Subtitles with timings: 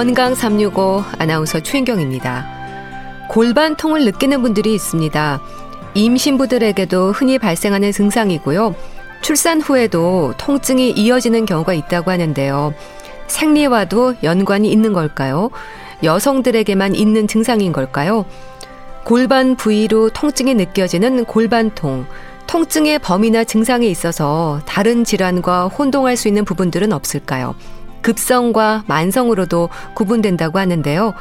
[0.00, 2.46] 건강 365 아나운서 최인경입니다.
[3.28, 5.42] 골반통을 느끼는 분들이 있습니다.
[5.92, 8.74] 임신부들에게도 흔히 발생하는 증상이고요.
[9.20, 12.72] 출산 후에도 통증이 이어지는 경우가 있다고 하는데요.
[13.26, 15.50] 생리와도 연관이 있는 걸까요?
[16.02, 18.24] 여성들에게만 있는 증상인 걸까요?
[19.04, 22.06] 골반 부위로 통증이 느껴지는 골반통.
[22.46, 27.54] 통증의 범위나 증상에 있어서 다른 질환과 혼동할 수 있는 부분들은 없을까요?
[28.02, 31.14] 급성과 만성으로도 구분된다고 하는데요.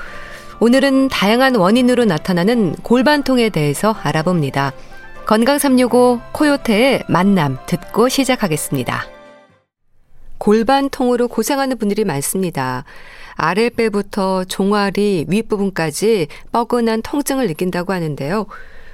[0.59, 4.73] 오늘은 다양한 원인으로 나타나는 골반통에 대해서 알아봅니다.
[5.25, 9.05] 건강 365 코요태의 만남 듣고 시작하겠습니다.
[10.39, 12.83] 골반통으로 고생하는 분들이 많습니다.
[13.35, 18.47] 아랫배부터 종아리 윗부분까지 뻐근한 통증을 느낀다고 하는데요.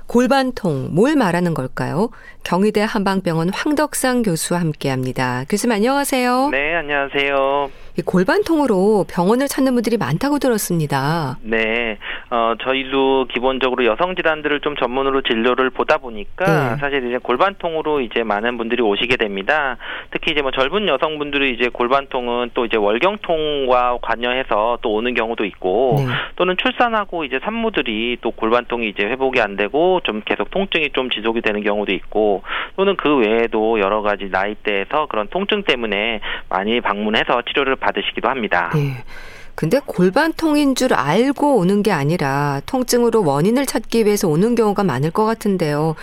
[0.08, 2.10] 골반통, 뭘 말하는 걸까요?
[2.44, 5.44] 경희대 한방병원 황덕상 교수와 함께 합니다.
[5.50, 6.50] 교수님 안녕하세요.
[6.52, 7.70] 네, 안녕하세요.
[7.98, 11.38] 이 골반통으로 병원을 찾는 분들이 많다고 들었습니다.
[11.42, 11.98] 네,
[12.30, 16.76] 어, 저희도 기본적으로 여성 질환들을 좀 전문으로 진료를 보다 보니까 네.
[16.78, 19.78] 사실 이제 골반통으로 이제 많은 분들이 오시게 됩니다.
[20.12, 25.96] 특히 이제 뭐 젊은 여성분들이 이제 골반통은 또 이제 월경통과 관여해서 또 오는 경우도 있고
[26.00, 26.06] 네.
[26.36, 31.42] 또는 출산하고 이제 산모들이 또 골반통이 이제 회복이 안 되고 좀 계속 통증이 좀 지속이
[31.42, 32.44] 되는 경우도 있고
[32.76, 38.72] 또는 그 외에도 여러 가지 나이대에서 그런 통증 때문에 많이 방문해서 치료를 받으시기도 합니다.
[38.74, 39.04] 네.
[39.56, 45.26] 근데 골반통인 줄 알고 오는 게 아니라 통증으로 원인을 찾기 위해서 오는 경우가 많을 것
[45.26, 45.96] 같은데요.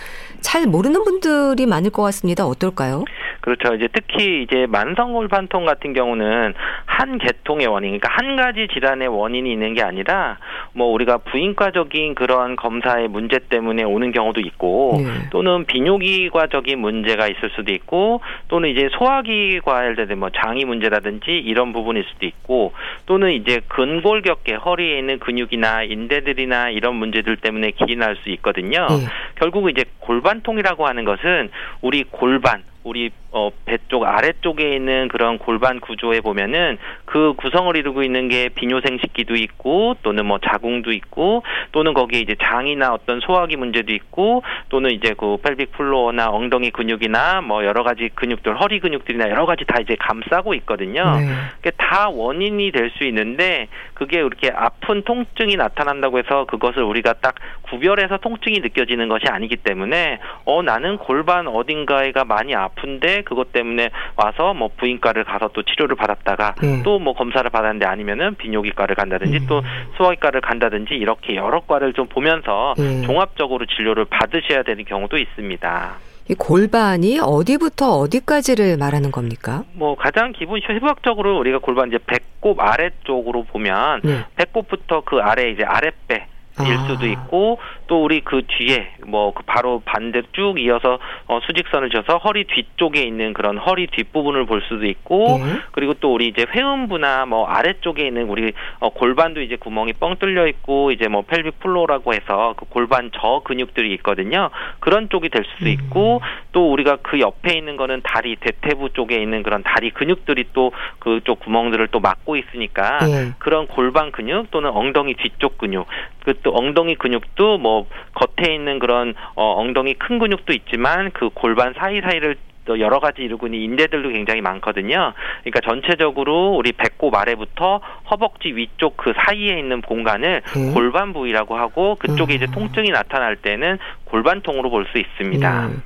[0.43, 2.45] 잘 모르는 분들이 많을 것 같습니다.
[2.45, 3.05] 어떨까요?
[3.43, 3.75] 그렇죠.
[3.75, 6.53] 이제 특히 이제 만성 골반통 같은 경우는
[6.85, 10.37] 한 계통의 원인, 그러니까 한 가지 질환의 원인이 있는 게 아니라
[10.71, 15.29] 뭐 우리가 부인과적인 그러한 검사의 문제 때문에 오는 경우도 있고 네.
[15.31, 22.05] 또는 비뇨기과적인 문제가 있을 수도 있고 또는 이제 소화기과 예를 들뭐 장이 문제라든지 이런 부분일
[22.13, 22.71] 수도 있고
[23.07, 28.87] 또는 이제 근골격계 허리에 있는 근육이나 인대들이나 이런 문제들 때문에 기인할 수 있거든요.
[28.87, 29.05] 네.
[29.35, 31.49] 결국 이제 골반 통이라고 하는 것은
[31.81, 38.01] 우리 골반 우리 어, 배 쪽 아래쪽에 있는 그런 골반 구조에 보면은 그 구성을 이루고
[38.01, 43.93] 있는 게 비뇨생식기도 있고 또는 뭐 자궁도 있고 또는 거기에 이제 장이나 어떤 소화기 문제도
[43.93, 49.45] 있고 또는 이제 그 펠빅 플로어나 엉덩이 근육이나 뭐 여러 가지 근육들 허리 근육들이나 여러
[49.45, 51.17] 가지 다 이제 감싸고 있거든요.
[51.17, 51.27] 네.
[51.57, 57.35] 그게 다 원인이 될 수 있는데 그게 이렇게 아픈 통증이 나타난다고 해서 그것을 우리가 딱
[57.63, 63.89] 구별해서 통증이 느껴지는 것이 아니기 때문에 어 나는 골반 어딘가에가 많이 아 픈데 그것 때문에
[64.15, 66.83] 와서 뭐 부인과를 가서 또 치료를 받았다가 네.
[66.83, 69.45] 또뭐 검사를 받았는데 아니면은 비뇨기과를 간다든지 음.
[69.47, 69.61] 또
[69.97, 73.01] 소화기과를 간다든지 이렇게 여러 과를 좀 보면서 네.
[73.01, 75.93] 종합적으로 진료를 받으셔야 되는 경우도 있습니다.
[76.29, 79.63] 이 골반이 어디부터 어디까지를 말하는 겁니까?
[79.73, 84.23] 뭐 가장 기본 해부학적으로 우리가 골반 이제 배꼽 아래쪽으로 보면 네.
[84.35, 86.27] 배꼽부터 그 아래 이제 아랫배
[86.59, 86.87] 일 아.
[86.87, 92.17] 수도 있고 또 우리 그 뒤에 뭐 그 바로 반대 쭉 이어서 어 수직선을 져서
[92.17, 95.59] 허리 뒤쪽에 있는 그런 허리 뒷부분을 볼 수도 있고 네.
[95.71, 100.47] 그리고 또 우리 이제 회음부나 뭐 아래쪽에 있는 우리 어 골반도 이제 구멍이 뻥 뚫려
[100.47, 104.49] 있고 이제 뭐 펠빅 플로라고 해서 그 골반 저 근육들이 있거든요.
[104.79, 105.71] 그런 쪽이 될 수도 음.
[105.71, 106.27] 있고 음.
[106.51, 111.39] 또 우리가 그 옆에 있는 거는 다리 대퇴부 쪽에 있는 그런 다리 근육들이 또 그쪽
[111.39, 113.31] 구멍들을 또 막고 있으니까 네.
[113.39, 115.87] 그런 골반 근육 또는 엉덩이 뒤쪽 근육
[116.23, 122.35] 그또 엉덩이 근육도 뭐 겉에 있는 그런 어, 엉덩이 큰 근육도 있지만 그 골반 사이사이를
[122.65, 125.13] 또 여러 가지 이루고 있는 인대들도 굉장히 많거든요.
[125.41, 130.73] 그러니까 전체적으로 우리 배꼽 아래부터 허벅지 위쪽 그 사이에 있는 공간을 음.
[130.73, 132.35] 골반 부위라고 하고 그쪽에 음.
[132.35, 135.65] 이제 통증이 나타날 때는 골반통으로 볼 수 있습니다.
[135.67, 135.81] 음.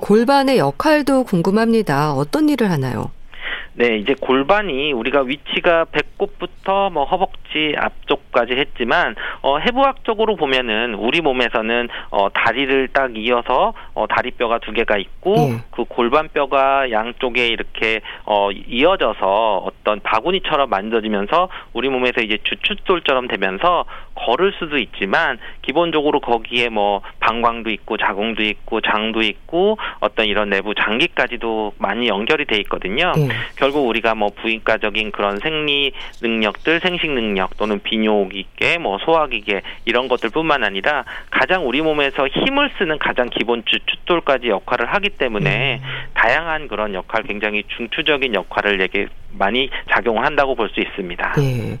[0.00, 2.12] 골반의 역할도 궁금합니다.
[2.12, 3.10] 어떤 일을 하나요?
[3.78, 11.88] 네, 이제 골반이 우리가 위치가 배꼽부터 뭐 허벅지 앞쪽까지 했지만 어 해부학적으로 보면은 우리 몸에서는
[12.10, 15.60] 어 다리를 딱 이어서 어 다리뼈가 두 개가 있고 음.
[15.70, 23.84] 그 골반뼈가 양쪽에 이렇게 어 이어져서 어떤 바구니처럼 만져지면서 우리 몸에서 이제 주춧돌처럼 되면서
[24.18, 30.74] 걸을 수도 있지만 기본적으로 거기에 뭐 방광도 있고 자궁도 있고 장도 있고 어떤 이런 내부
[30.74, 33.12] 장기까지도 많이 연결이 돼 있거든요.
[33.16, 33.28] 음.
[33.56, 35.92] 결국 우리가 뭐 부인과적인 그런 생리
[36.22, 42.98] 능력들, 생식 능력 또는 비뇨기계, 뭐 소화기계 이런 것들뿐만 아니라 가장 우리 몸에서 힘을 쓰는
[42.98, 45.88] 가장 기본 주춧돌까지 역할을 하기 때문에 음.
[46.14, 51.32] 다양한 그런 역할, 굉장히 중추적인 역할을 되게 많이 작용을 한다고 볼 수 있습니다.
[51.36, 51.78] 네.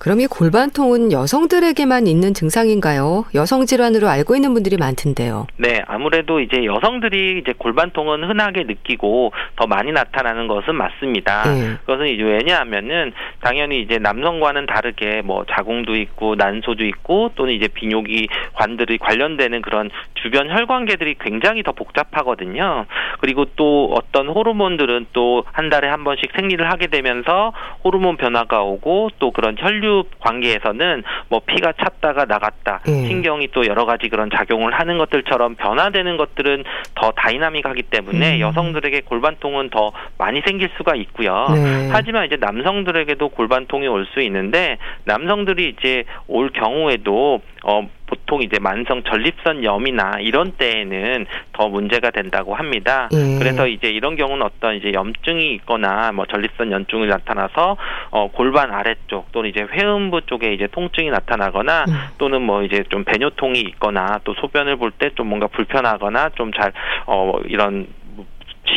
[0.00, 3.26] 그럼 이 골반통은 여성들에게만 있는 증상인가요?
[3.34, 5.46] 여성 질환으로 알고 있는 분들이 많던데요.
[5.58, 11.44] 네, 아무래도 이제 여성들이 이제 골반통은 흔하게 느끼고 더 많이 나타나는 것은 맞습니다.
[11.52, 11.76] 네.
[11.80, 13.12] 그것은 이제 왜냐하면은
[13.42, 19.90] 당연히 이제 남성과는 다르게 뭐 자궁도 있고 난소도 있고 또는 이제 비뇨기 관들이 관련되는 그런
[20.22, 22.86] 주변 혈관계들이 굉장히 더 복잡하거든요.
[23.20, 27.52] 그리고 또 어떤 호르몬들은 또 한 달에 한 번씩 생리를 하게 되면서
[27.84, 33.06] 호르몬 변화가 오고 또 그런 혈류 관계에서는 뭐 피가 찼다가 나갔다 음.
[33.06, 36.64] 신경이 또 여러 가지 그런 작용을 하는 것들처럼 변화되는 것들은
[36.94, 38.40] 더 다이나믹하기 때문에 음.
[38.40, 41.46] 여성들에게 골반통은 더 많이 생길 수가 있고요.
[41.54, 41.88] 네.
[41.92, 49.02] 하지만 이제 남성들에게도 골반통이 올 수 있는데 남성들이 이제 올 경우에도 어 보통 이제 만성
[49.04, 53.08] 전립선 염이나 이런 때에는 더 문제가 된다고 합니다.
[53.12, 53.38] 예.
[53.38, 57.76] 그래서 이제 이런 경우는 어떤 이제 염증이 있거나 뭐 전립선 염증이 나타나서
[58.10, 61.94] 어 골반 아래쪽 또는 이제 회음부 쪽에 이제 통증이 나타나거나 음.
[62.18, 66.72] 또는 뭐 이제 좀 배뇨통이 있거나 또 소변을 볼 때 좀 뭔가 불편하거나 좀 잘
[67.06, 67.86] 어 이런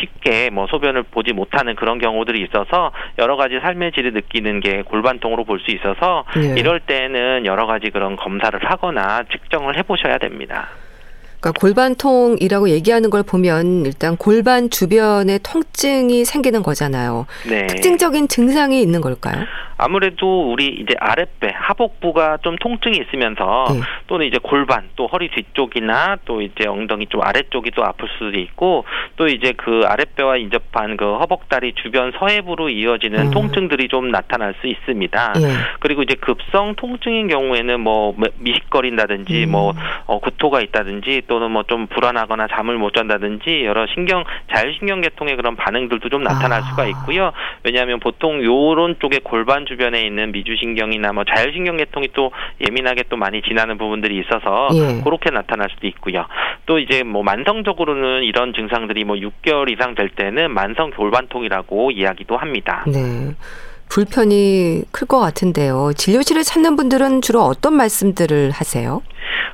[0.00, 5.44] 쉽게 뭐 소변을 보지 못하는 그런 경우들이 있어서 여러 가지 삶의 질을 느끼는 게 골반통으로
[5.44, 6.54] 볼 수 있어서 네.
[6.58, 10.68] 이럴 때는 여러 가지 그런 검사를 하거나 측정을 해보셔야 됩니다.
[11.40, 17.26] 그러니까 골반통이라고 얘기하는 걸 보면 일단 골반 주변에 통증이 생기는 거잖아요.
[17.48, 17.66] 네.
[17.66, 19.44] 특징적인 증상이 있는 걸까요?
[19.76, 23.80] 아무래도 우리 이제 아랫배 하복부가 좀 통증이 있으면서 네.
[24.06, 28.84] 또는 이제 골반 또 허리 뒤쪽이나 또 이제 엉덩이 좀 아래쪽이 또 아플 수도 있고
[29.16, 33.30] 또 이제 그 아랫배와 인접한 그 허벅다리 주변 서해부로 이어지는 음.
[33.30, 35.32] 통증들이 좀 나타날 수 있습니다.
[35.34, 35.40] 네.
[35.80, 39.50] 그리고 이제 급성 통증인 경우에는 뭐 미식거린다든지 음.
[39.50, 39.74] 뭐
[40.06, 46.08] 어, 구토가 있다든지 또는 뭐 좀 불안하거나 잠을 못 잔다든지 여러 신경 자율신경계통의 그런 반응들도
[46.08, 46.62] 좀 나타날 아.
[46.62, 47.32] 수가 있고요.
[47.62, 52.30] 왜냐하면 보통 요런 쪽에 골반 주변에 있는 미주신경이나 뭐 자율신경 계통이 또
[52.66, 55.02] 예민하게 또 많이 지나는 부분들이 있어서 예.
[55.02, 56.26] 그렇게 나타날 수도 있고요.
[56.66, 62.84] 또 이제 뭐 만성적으로는 이런 증상들이 뭐 6개월 이상 될 때는 만성 골반통이라고 이야기도 합니다.
[62.86, 63.34] 네.
[63.88, 65.92] 불편이 클 것 같은데요.
[65.96, 69.02] 진료실을 찾는 분들은 주로 어떤 말씀들을 하세요?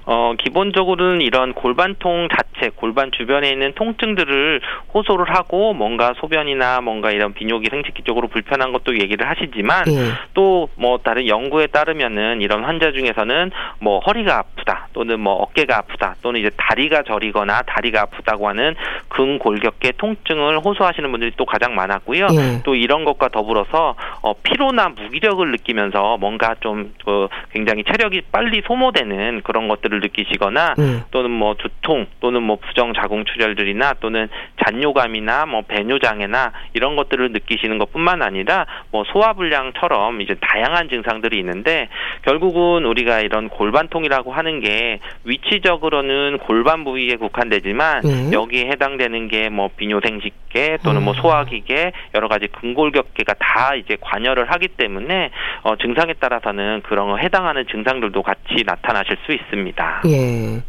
[0.07, 4.61] 어, 기본적으로는 이런 골반통 자체, 골반 주변에 있는 통증들을
[4.93, 10.13] 호소를 하고 뭔가 소변이나 뭔가 이런 비뇨기 생식기 쪽으로 불편한 것도 얘기를 하시지만 예.
[10.35, 16.41] 또뭐 다른 연구에 따르면은 이런 환자 중에서는 뭐 허리가 아프다 또는 뭐 어깨가 아프다 또는
[16.41, 18.75] 이제 다리가 저리거나 다리가 아프다고 하는
[19.11, 22.27] 근골격계 통증을 호소하시는 분들이 또 가장 많았고요.
[22.33, 22.63] 예.
[22.65, 29.69] 또 이런 것과 더불어서 어, 피로나 무기력을 느끼면서 뭔가 좀그 굉장히 체력이 빨리 소모되는 그런
[29.69, 31.03] 것들을 느끼시거나 음.
[31.11, 34.29] 또는 뭐 두통 또는 뭐 부정 자궁 출혈들이나 또는
[34.65, 41.39] 잔뇨감이나 뭐 배뇨 장애나 이런 것들을 느끼시는 것뿐만 아니라 뭐 소화 불량처럼 이제 다양한 증상들이
[41.39, 41.89] 있는데
[42.23, 48.31] 결국은 우리가 이런 골반통이라고 하는 게 위치적으로는 골반 부위에 국한되지만 음.
[48.33, 51.21] 여기에 해당되는 게 뭐 비뇨생식계 또는 뭐 음.
[51.21, 55.31] 소화기계 여러 가지 근골격계가 다 이제 관여를 하기 때문에
[55.63, 60.03] 어 증상에 따라서는 그런 해당하는 증상들도 같이 나타나실 수 있습니다.
[60.07, 60.63] 예.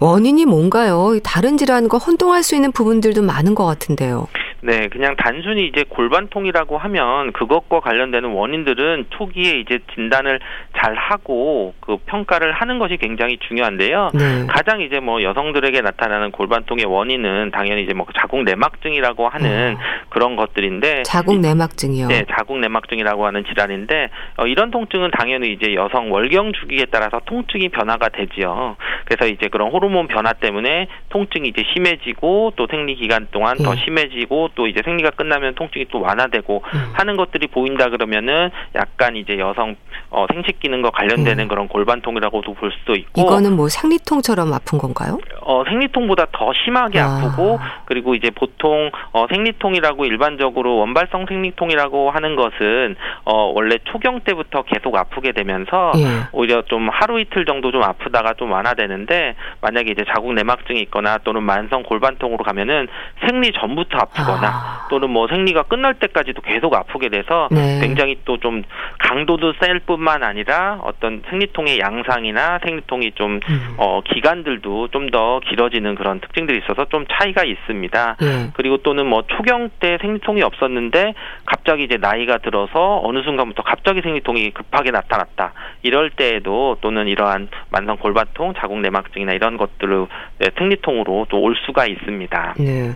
[0.00, 1.18] 원인이 뭔가요?
[1.24, 4.28] 다른 질환과 혼동할 수 있는 부분들도 많은 것 같은데요.
[4.60, 10.40] 네, 그냥 단순히 이제 골반통이라고 하면 그것과 관련되는 원인들은 초기에 이제 진단을
[10.76, 14.10] 잘 하고 그 평가를 하는 것이 굉장히 중요한데요.
[14.14, 14.46] 네.
[14.48, 19.80] 가장 이제 뭐 여성들에게 나타나는 골반통의 원인은 당연히 이제 뭐 자궁 내막증이라고 하는 어.
[20.08, 22.08] 그런 것들인데 자궁 내막증이요.
[22.08, 27.68] 네, 자궁 내막증이라고 하는 질환인데 어, 이런 통증은 당연히 이제 여성 월경 주기에 따라서 통증이
[27.68, 28.76] 변화가 되지요.
[29.04, 33.64] 그래서 이제 그런 호르몬 변화 때문에 통증이 이제 심해지고 또 생리 기간 동안 네.
[33.64, 36.90] 더 심해지고 또 이제 생리가 끝나면 통증이 또 완화되고 음.
[36.92, 39.76] 하는 것들이 보인다 그러면은 약간 이제 여성
[40.10, 41.48] 어, 생식 기능과 관련되는 음.
[41.48, 45.18] 그런 골반통이라고도 볼 수도 있고 이거는 뭐 생리통처럼 아픈 건가요?
[45.42, 47.20] 어, 생리통보다 더 심하게 아.
[47.20, 54.62] 프고 그리고 이제 보통 어, 생리통이라고 일반적으로 원발성 생리통이라고 하는 것은 어, 원래 초경 때부터
[54.62, 56.28] 계속 아프게 되면서 예.
[56.32, 61.42] 오히려 좀 하루 이틀 정도 좀 아프다가 좀 완화되는데 만약에 이제 자궁 내막증이 있거나 또는
[61.42, 62.88] 만성 골반통으로 가면은
[63.26, 64.86] 생리 전부터 아프거나 되거나 아.
[64.88, 67.80] 또는 뭐 생리가 끝날 때까지도 계속 아프게 돼서 네.
[67.80, 68.62] 굉장히 또 좀
[69.00, 73.74] 강도도 셀 뿐만 아니라 어떤 생리통의 양상이나 생리통이 좀 음.
[73.76, 78.16] 어, 기간들도 좀 더 길어지는 그런 특징들이 있어서 좀 차이가 있습니다.
[78.20, 78.50] 네.
[78.52, 81.14] 그리고 또는 뭐 초경 때 생리통이 없었는데
[81.46, 85.54] 갑자기 이제 나이가 들어서 어느 순간부터 갑자기 생리통이 급하게 나타났다.
[85.82, 90.06] 이럴 때에도 또는 이러한 만성 골반통, 자궁 내막증이나 이런 것들을
[90.40, 92.54] 네, 생리통으로 또 올 수가 있습니다.
[92.58, 92.92] 네.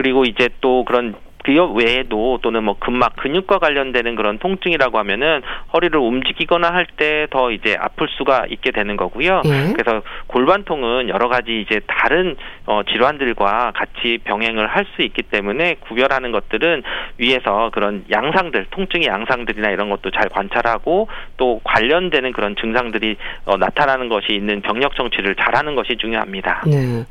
[0.00, 5.40] 그리고 이제 또 그런 그 외에도 또는 뭐 근막 근육과 관련되는 그런 통증이라고 하면은
[5.72, 9.42] 허리를 움직이거나 할 때 더 이제 아플 수가 있게 되는 거고요.
[9.44, 9.72] 예.
[9.74, 16.32] 그래서 골반통은 여러 가지 이제 다른 어 질환들과 같이 병행을 할 수 있기 때문에 구별하는
[16.32, 16.82] 것들은
[17.18, 24.08] 위에서 그런 양상들, 통증의 양상들이나 이런 것도 잘 관찰하고 또 관련되는 그런 증상들이 어 나타나는
[24.08, 26.62] 것이 있는 병력 정치를 잘하는 것이 중요합니다.
[26.66, 27.04] 네.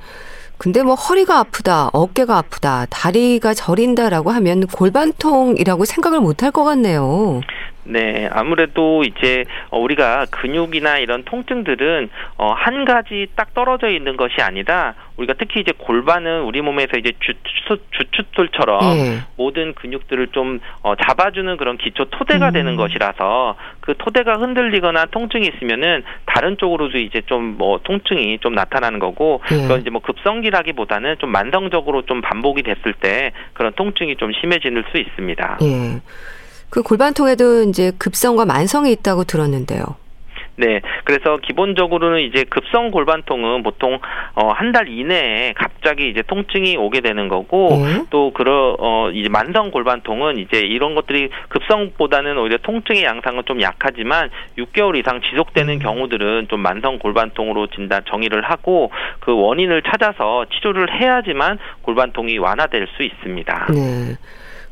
[0.59, 7.45] 근데 뭐 허리가 아프다, 어깨가 아프다, 다리가 저린다라고 하면 골반통이라고 생각을 못 할 것 같네요.
[7.83, 14.41] 네, 아무래도 이제 어, 우리가 근육이나 이런 통증들은 어, 한 가지 딱 떨어져 있는 것이
[14.41, 17.11] 아니라 우리가 특히 이제 골반은 우리 몸에서 이제
[18.01, 19.19] 주춧돌처럼 네.
[19.35, 22.53] 모든 근육들을 좀 어, 잡아주는 그런 기초 토대가 음.
[22.53, 28.99] 되는 것이라서 그 토대가 흔들리거나 통증이 있으면은 다른 쪽으로도 이제 좀 뭐 통증이 좀 나타나는
[28.99, 29.61] 거고 네.
[29.63, 34.97] 그건 이제 뭐 급성기라기보다는 좀 만성적으로 좀 반복이 됐을 때 그런 통증이 좀 심해질 수
[34.97, 35.57] 있습니다.
[35.59, 35.99] 네.
[36.69, 39.83] 그 골반통에도 이제 급성과 만성이 있다고 들었는데요.
[40.59, 40.81] 네.
[41.05, 43.97] 그래서 기본적으로는 이제 급성 골반통은 보통
[44.35, 48.03] 어, 한 달 이내에 갑자기 이제 통증이 오게 되는 거고 네.
[48.11, 54.29] 또 그러 어 이제 만성 골반통은 이제 이런 것들이 급성보다는 오히려 통증의 양상은 좀 약하지만
[54.59, 55.79] 6개월 이상 지속되는 음.
[55.79, 63.01] 경우들은 좀 만성 골반통으로 진단 정의를 하고 그 원인을 찾아서 치료를 해야지만 골반통이 완화될 수
[63.03, 63.67] 있습니다.
[63.73, 64.17] 네.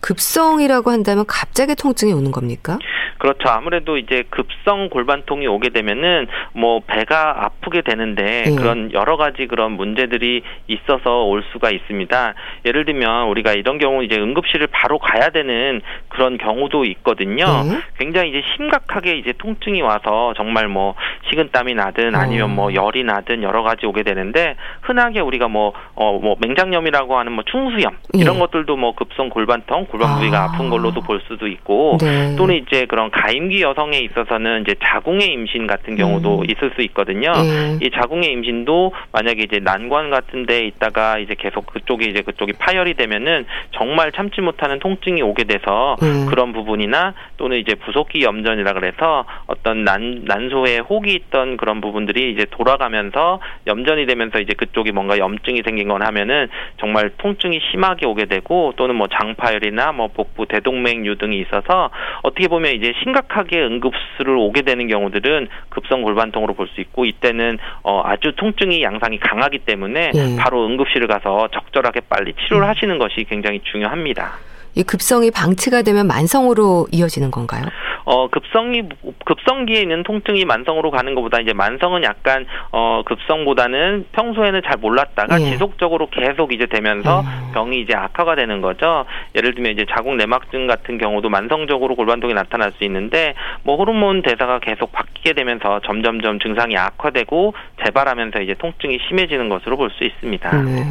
[0.02, 2.80] 급성이라고 한다면 갑자기 통증이 오는 겁니까?
[3.18, 3.50] 그렇죠.
[3.50, 8.56] 아무래도 이제 급성 골반통이 오게 되면은 뭐 배가 아프게 되는데 네.
[8.56, 12.34] 그런 여러 가지 그런 문제들이 있어서 올 수가 있습니다.
[12.66, 17.46] 예를 들면 우리가 이런 경우 이제 응급실을 바로 가야 되는 그런 경우도 있거든요.
[17.64, 17.82] 네.
[17.98, 20.96] 굉장히 이제 심각하게 이제 통증이 와서 정말 뭐
[21.30, 22.74] 식은땀이 나든 아니면 뭐 어.
[22.74, 28.36] 열이 나든 여러 가지 오게 되는데 흔하게 우리가 뭐 어뭐 맹장염이라고 하는 뭐 충수염 이런
[28.36, 28.40] 네.
[28.40, 30.52] 것들도 뭐 급성 골반통 골반 부위가 아.
[30.58, 32.36] 픈 걸로도 볼 수도 있고 네.
[32.36, 36.44] 또는 이제 그런 가임기 여성에 있어서는 이제 자궁의 임신 같은 경우도 음.
[36.46, 37.32] 있을 수 있거든요.
[37.32, 37.80] 네.
[37.82, 42.96] 이 자궁의 임신도 만약에 이제 난관 같은 데 있다가 이제 계속 그쪽이 이제 그쪽이 파열이
[42.96, 46.28] 되면은 정말 참지 못하는 통증이 오게 돼서 음.
[46.30, 52.46] 그런 부분이나 또는 이제 부속기 염전이라 그래서 어떤 난 난소에 혹이 있던 그런 부분들이 이제
[52.52, 58.74] 돌아가면서 염전이 되면서 이제 그쪽이 뭔가 염증이 생긴 건 하면은 정말 통증이 심하게 오게 되고
[58.76, 61.90] 또는 뭐 장파열이나 뭐 복부 대동맥류 등이 있어서
[62.24, 68.02] 어떻게 보면 이제 심각하게 응급수를 오게 되는 경우들은 급성 골반통으로 볼 수 있고 이때는 어
[68.04, 70.36] 아주 통증이 양상이 강하기 때문에 네.
[70.38, 72.70] 바로 응급실을 가서 적절하게 빨리 치료를 음.
[72.70, 74.34] 하시는 것이 굉장히 중요합니다.
[74.76, 77.64] 이 급성이 방치가 되면 만성으로 이어지는 건가요?
[78.10, 78.84] 어 급성이
[79.26, 85.52] 급성기에 있는 통증이 만성으로 가는 것보다 이제 만성은 약간 어 급성보다는 평소에는 잘 몰랐다가 예.
[85.52, 87.52] 지속적으로 계속 이제 되면서 음.
[87.54, 89.04] 병이 이제 악화가 되는 거죠.
[89.36, 93.34] 예를 들면 이제 자궁 내막증 같은 경우도 만성적으로 골반통이 나타날 수 있는데
[93.64, 99.88] 뭐 호르몬 대사가 계속 바뀌게 되면서 점점점 증상이 악화되고 재발하면서 이제 통증이 심해지는 것으로 볼
[99.98, 100.62] 수 있습니다.
[100.64, 100.84] 네.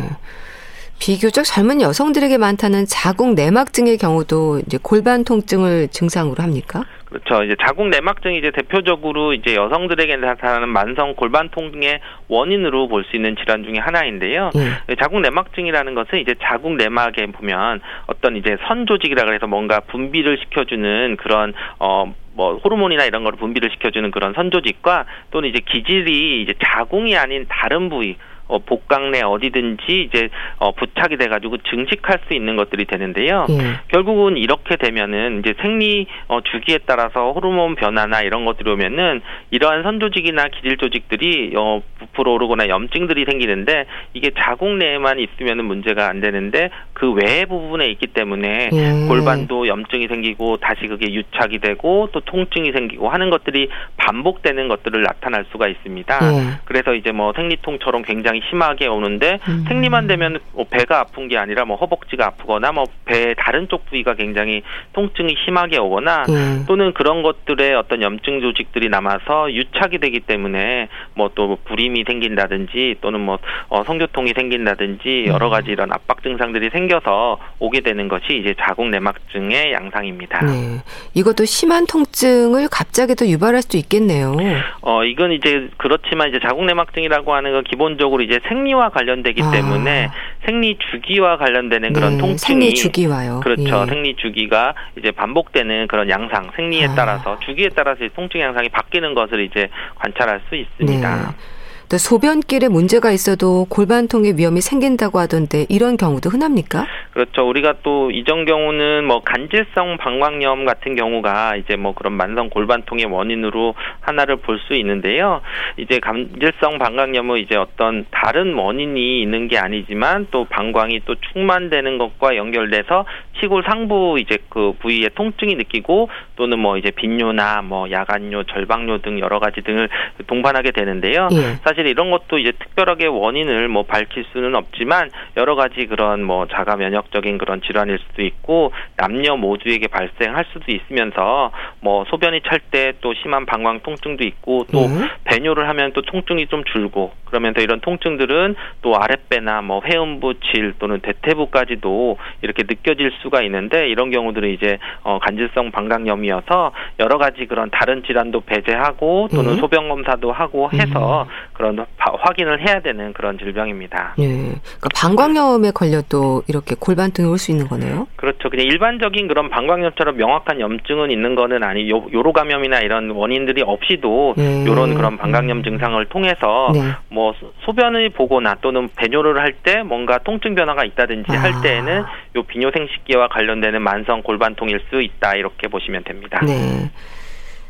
[0.99, 6.85] 비교적 젊은 여성들에게 많다는 자궁 내막증의 경우도 이제 골반 통증을 증상으로 합니까?
[7.07, 7.45] 그렇죠.
[7.45, 13.63] 이제 자궁 내막증이 이제 대표적으로 이제 여성들에게 나타나는 만성 골반통의 원인으로 볼 수 있는 질환
[13.63, 14.51] 중에 하나인데요.
[14.57, 14.95] 예.
[14.97, 21.17] 자궁 내막증이라는 것은 이제 자궁 내막에 보면 어떤 이제 선 조직이라 그래서 뭔가 분비를 시켜주는
[21.17, 22.13] 그런 어.
[22.37, 27.89] 뭐 호르몬이나 이런 거를 분비를 시켜주는 그런 선조직과 또는 이제 기질이 이제 자궁이 아닌 다른
[27.89, 33.47] 부위 어, 복강 내 어디든지 이제 어, 부착이 돼가지고 증식할 수 있는 것들이 되는데요.
[33.51, 33.81] 예.
[33.89, 40.49] 결국은 이렇게 되면은 이제 생리 어, 주기에 따라서 호르몬 변화나 이런 것들이 오면은 이러한 선조직이나
[40.49, 47.13] 기질 조직들이 어, 부풀어 오르거나 염증들이 생기는데 이게 자궁 내에만 있으면은 문제가 안 되는데 그
[47.13, 49.07] 외의 부분에 있기 때문에 예.
[49.09, 55.47] 골반도 염증이 생기고 다시 그게 유착이 되고 또 통증이 생기고 하는 것들이 반복되는 것들을 나타날
[55.51, 56.19] 수가 있습니다.
[56.23, 56.61] 예.
[56.65, 59.65] 그래서 이제 뭐 생리통처럼 굉장히 증상이 심하게 오는데 음.
[59.69, 64.15] 생리만 되면 뭐 배가 아픈 게 아니라 뭐 허벅지가 아프거나 뭐 배 다른 쪽 부위가
[64.15, 64.63] 굉장히
[64.93, 66.65] 통증이 심하게 오거나 음.
[66.67, 73.21] 또는 그런 것들의 어떤 염증 조직들이 남아서 유착이 되기 때문에 뭐 또 불임이 생긴다든지 또는
[73.21, 73.39] 뭐
[73.69, 79.73] 어, 성교통이 생긴다든지 여러 가지 이런 압박 증상들이 생겨서 오게 되는 것이 이제 자궁 내막증의
[79.73, 80.47] 양상입니다.
[80.47, 80.79] 네.
[81.13, 84.35] 이것도 심한 통증을 갑자기 또 유발할 수도 있겠네요.
[84.81, 89.51] 어 이건 이제 그렇지만 이제 자궁 내막증이라고 하는 건 기본적으로 이제 생리와 관련되기 아.
[89.51, 90.11] 때문에
[90.45, 93.41] 생리 주기와 관련되는 그런 네, 통증이 생리 주기와요.
[93.41, 93.83] 그렇죠.
[93.83, 93.87] 예.
[93.87, 96.95] 생리 주기가 이제 반복되는 그런 양상, 생리에 아.
[96.95, 101.17] 따라서 주기에 따라서 통증 양상이 바뀌는 것을 이제 관찰할 수 있습니다.
[101.17, 101.56] 네.
[101.89, 106.87] 또 소변길에 문제가 있어도 골반통의 위험이 생긴다고 하던데 이런 경우도 흔합니까?
[107.13, 107.49] 그렇죠.
[107.49, 113.75] 우리가 또 이전 경우는 뭐 간질성 방광염 같은 경우가 이제 뭐 그런 만성 골반통의 원인으로
[114.01, 115.43] 하나를 볼 수 있는데요.
[115.77, 122.37] 이제 간질성 방광염은 이제 어떤 다른 원인이 있는 게 아니지만 또 방광이 또 충만되는 것과
[122.37, 123.05] 연결돼서
[123.39, 129.21] 시골 상부 이제 그 부위에 통증이 느끼고 또는 뭐 이제 빈뇨나 뭐 야간뇨, 절박뇨 등
[129.21, 129.89] 여러 가지 등을
[130.27, 131.29] 동반하게 되는데요.
[131.33, 131.59] 예.
[131.65, 136.77] 사실 이런 것도 이제 특별하게 원인을 뭐 밝힐 수는 없지만 여러 가지 그런 뭐 자가
[136.77, 143.15] 면역적인 그런 질환일 수도 있고 남녀 모두에게 발생할 수도 있으면서 뭐 소변이 찰 때 또
[143.15, 144.87] 심한 방광 통증도 있고 또 예.
[145.25, 151.01] 배뇨를 하면 또 통증이 좀 줄고 그러면서 이런 통증들은 또 아랫배나 뭐 회음부 질 또는
[151.01, 158.03] 대퇴부까지도 이렇게 느껴질 수가 있는데 이런 경우들은 이제 어 간질성 방광염이어서 여러 가지 그런 다른
[158.05, 159.57] 질환도 배제하고 또는 예.
[159.57, 161.29] 소변 검사도 하고 해서 음.
[161.75, 164.15] 그런 확인을 해야 되는 그런 질병입니다.
[164.19, 164.27] 예.
[164.29, 168.07] 그러니까 방광염에 걸려도 이렇게 골반통이 올 수 있는 거네요.
[168.17, 168.49] 그렇죠.
[168.49, 174.35] 그냥 일반적인 그런 방광염처럼 명확한 염증은 있는 거는 아니 요 요로 감염이나 이런 원인들이 없이도
[174.39, 174.65] 예.
[174.67, 175.63] 요런 그런 방광염 음.
[175.63, 176.81] 증상을 통해서 네.
[177.11, 181.41] 뭐 소변을 보거나 또는 배뇨를 할 때 뭔가 통증 변화가 있다든지 아.
[181.41, 182.05] 할 때에는
[182.37, 186.41] 요 비뇨생식기와 관련되는 만성 골반통일 수 있다 이렇게 보시면 됩니다.
[186.45, 186.91] 네.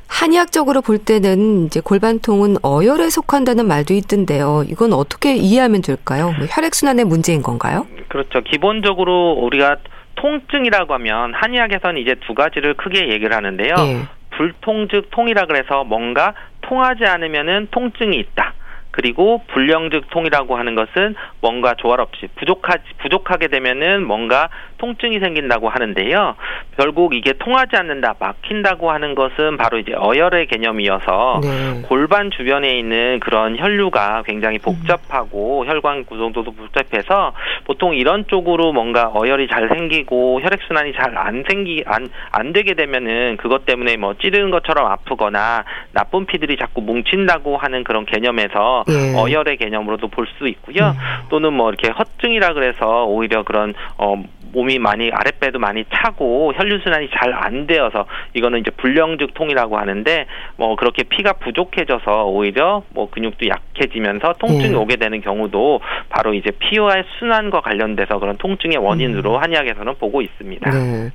[0.08, 4.64] 한의학적으로 볼 때는 이제 골반통은 어혈에 속한다는 말도 있던데요.
[4.68, 6.32] 이건 어떻게 이해하면 될까요?
[6.38, 7.86] 뭐 혈액순환의 문제인 건가요?
[8.08, 8.40] 그렇죠.
[8.42, 9.76] 기본적으로 우리가
[10.14, 13.74] 통증이라고 하면 한의학에서는 이제 두 가지를 크게 얘기를 하는데요.
[13.78, 14.08] 예.
[14.36, 18.54] 불통 즉 통이라 그래서 뭔가 통하지 않으면은 통증이 있다.
[18.90, 24.48] 그리고 불량즉 통이라고 하는 것은 뭔가 조화롭지 부족하 부족하게 되면은 뭔가
[24.78, 26.36] 통증이 생긴다고 하는데요.
[26.76, 31.82] 결국 이게 통하지 않는다, 막힌다고 하는 것은 바로 이제 어혈의 개념이어서 네.
[31.88, 35.68] 골반 주변에 있는 그런 혈류가 굉장히 복잡하고 음.
[35.68, 37.32] 혈관 구성도 복잡해서
[37.64, 42.74] 보통 이런 쪽으로 뭔가 어혈이 잘 생기고 혈액 순환이 잘 안 생기 안 안 되게
[42.74, 49.14] 되면은 그것 때문에 뭐 찌르는 것처럼 아프거나 나쁜 피들이 자꾸 뭉친다고 하는 그런 개념에서 예.
[49.16, 50.88] 어혈의 개념으로도 볼 수 있고요.
[50.88, 50.94] 음.
[51.30, 54.16] 또는 뭐 이렇게 허증이라 그래서 오히려 그런 어
[54.52, 60.26] 몸이 많이 아랫배도 많이 차고 혈류 순환이 잘 안 되어서 이거는 이제 불량즉 통이라고 하는데
[60.56, 64.74] 뭐 그렇게 피가 부족해져서 오히려 뭐 근육도 약해지면서 통증이 네.
[64.74, 69.42] 오게 되는 경우도 바로 이제 피와 순환과 관련돼서 그런 통증의 원인으로 음.
[69.42, 70.70] 한의학에서는 보고 있습니다.
[70.70, 71.10] 네.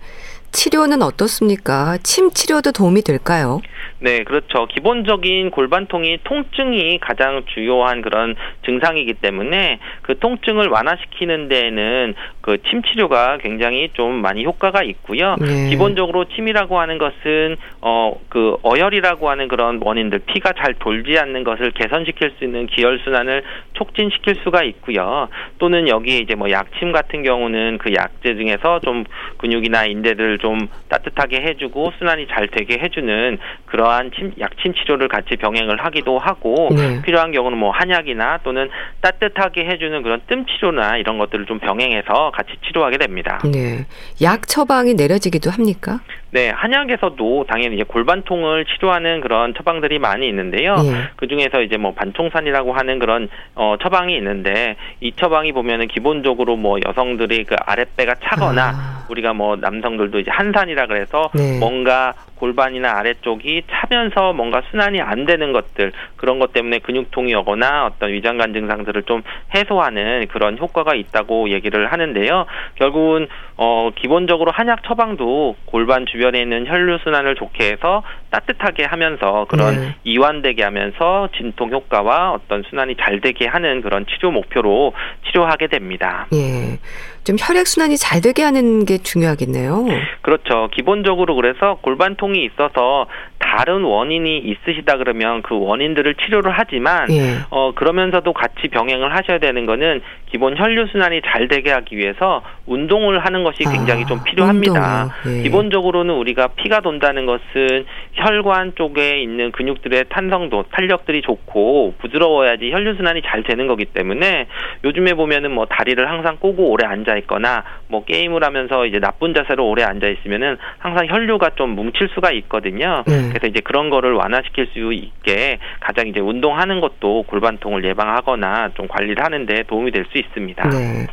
[0.52, 1.98] 치료는 어떻습니까?
[2.04, 3.62] 침 치료도 도움이 될까요?
[4.04, 4.66] 네, 그렇죠.
[4.66, 8.36] 기본적인 골반통이 통증이 가장 주요한 그런
[8.66, 15.36] 증상이기 때문에 그 통증을 완화시키는 데에는 그 침 치료가 굉장히 좀 많이 효과가 있고요.
[15.40, 15.70] 네.
[15.70, 21.72] 기본적으로 침이라고 하는 것은 어 그 어혈이라고 하는 그런 원인들 피가 잘 돌지 않는 것을
[21.72, 25.28] 개선시킬 수 있는 기혈 순환을 촉진시킬 수가 있고요.
[25.60, 29.04] 또는 여기에 이제 뭐 약침 같은 경우는 그 약제 중에서 좀
[29.38, 35.84] 근육이나 인대를 좀 따뜻하게 해주고 순환이 잘 되게 해주는 그러한 침, 약침 치료를 같이 병행을
[35.86, 37.02] 하기도 하고 네.
[37.04, 38.70] 필요한 경우는 뭐 한약이나 또는
[39.02, 43.40] 따뜻하게 해주는 그런 뜸 치료나 이런 것들을 좀 병행해서 같이 치료하게 됩니다.
[43.46, 43.86] 네.
[44.22, 46.00] 약 처방이 내려지기도 합니까?
[46.32, 50.76] 네, 한약에서도 당연히 이제 골반통을 치료하는 그런 처방들이 많이 있는데요.
[50.86, 51.10] 예.
[51.18, 56.80] 그 중에서 이제 뭐 반총산이라고 하는 그런 어 처방이 있는데 이 처방이 보면은 기본적으로 뭐
[56.86, 59.06] 여성들이 그 아랫배가 차거나 아.
[59.10, 61.60] 우리가 뭐 남성들도 이제 한산이라 그래서 네.
[61.60, 68.12] 뭔가 골반이나 아래쪽이 차면서 뭔가 순환이 안 되는 것들 그런 것 때문에 근육통이 오거나 어떤
[68.12, 69.22] 위장관 증상들을 좀
[69.54, 72.48] 해소하는 그런 효과가 있다고 얘기를 하는데요.
[72.76, 73.28] 결국은
[73.58, 78.02] 어 기본적으로 한약 처방도 골반 주변에 있는 혈류 순환을 좋게 해서
[78.32, 79.96] 따뜻하게 하면서 그런 네.
[80.04, 84.94] 이완되게 하면서 진통 효과와 어떤 순환이 잘 되게 하는 그런 치료 목표로
[85.28, 86.28] 치료하게 됩니다.
[86.34, 86.80] 예.
[87.24, 89.86] 좀 혈액 순환이 잘 되게 하는 게 중요하겠네요.
[90.22, 90.70] 그렇죠.
[90.74, 93.08] 기본적으로 그래서 골반통 이 있어서
[93.42, 97.40] 다른 원인이 있으시다 그러면 그 원인들을 치료를 하지만 예.
[97.50, 103.20] 어 그러면서도 같이 병행을 하셔야 되는 거는 기본 혈류 순환이 잘 되게 하기 위해서 운동을
[103.20, 105.10] 하는 것이 굉장히 아, 좀 필요합니다.
[105.28, 105.42] 예.
[105.42, 113.22] 기본적으로는 우리가 피가 돈다는 것은 혈관 쪽에 있는 근육들의 탄성도 탄력들이 좋고 부드러워야지 혈류 순환이
[113.26, 114.48] 잘 되는 거기 때문에
[114.86, 119.68] 요즘에 보면은 뭐 다리를 항상 꼬고 오래 앉아 있거나 뭐 게임을 하면서 이제 나쁜 자세로
[119.68, 123.04] 오래 앉아 있으면은 항상 혈류가 좀 뭉칠 수가 있거든요.
[123.08, 123.31] 네.
[123.32, 129.24] 그래서 이제 그런 거를 완화시킬 수 있게 가장 이제 운동하는 것도 골반통을 예방하거나 좀 관리를
[129.24, 130.70] 하는데 도움이 될 수 있습니다.
[130.70, 131.08] 네.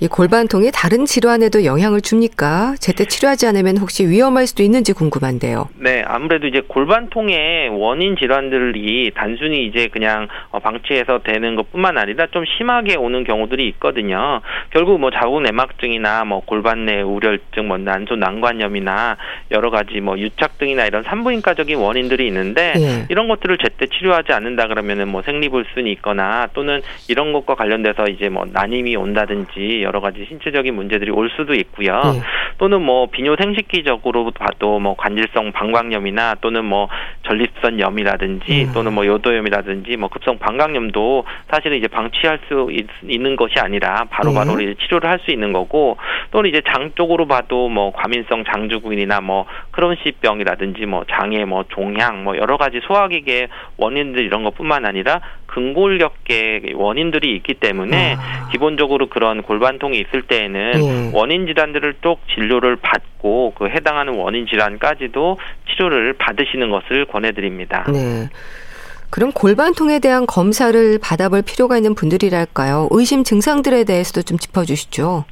[0.00, 2.76] 이 골반통이 다른 질환에도 영향을 줍니까?
[2.78, 5.70] 제때 치료하지 않으면 혹시 위험할 수도 있는지 궁금한데요.
[5.74, 12.44] 네, 아무래도 이제 골반통의 원인 질환들이 단순히 이제 그냥 어, 방치해서 되는 것뿐만 아니라 좀
[12.44, 14.40] 심하게 오는 경우들이 있거든요.
[14.70, 19.16] 결국 뭐 자궁 내막증이나 뭐 골반 내 우렬증, 뭐 난소 난관염이나
[19.50, 23.06] 여러 가지 뭐 유착 등이나 이런 산부인과적인 원인들이 있는데 예.
[23.08, 28.46] 이런 것들을 제때 치료하지 않는다 그러면은 뭐 생리불순이 있거나 또는 이런 것과 관련돼서 이제 뭐
[28.52, 31.92] 난임이 온다든지 여러 가지 신체적인 문제들이 올 수도 있고요.
[31.92, 32.22] 네.
[32.58, 36.88] 또는 뭐 비뇨 생식기적으로 봐도 뭐 관질성 방광염이나 또는 뭐
[37.26, 38.72] 전립선염이라든지 음.
[38.72, 44.52] 또는 뭐 요도염이라든지 뭐 급성 방광염도 사실은 이제 방치할 수 있, 는 것이 아니라 바로바로
[44.52, 44.74] 바로 네.
[44.74, 45.96] 치료를 할 수 있는 거고
[46.30, 52.36] 또는 이제 장 쪽으로 봐도 뭐 과민성 장주근이나 뭐 크론시병이라든지 뭐 장애 뭐 종양 뭐
[52.36, 58.48] 여러 가지 소화기계 원인들 이런 것뿐만 아니라 근골격계 원인들이 있기 때문에 아.
[58.50, 61.10] 기본적으로 그런 골반통이 있을 때에는 예.
[61.12, 65.38] 원인 질환들을 또 진료를 받고 그 해당하는 원인 질환까지도
[65.70, 67.84] 치료를 받으시는 것을 권해드립니다.
[67.92, 68.28] 네.
[69.10, 72.88] 그럼 골반통에 대한 검사를 받아볼 필요가 있는 분들이랄까요?
[72.90, 75.24] 의심 증상들에 대해서도 좀 짚어주시죠.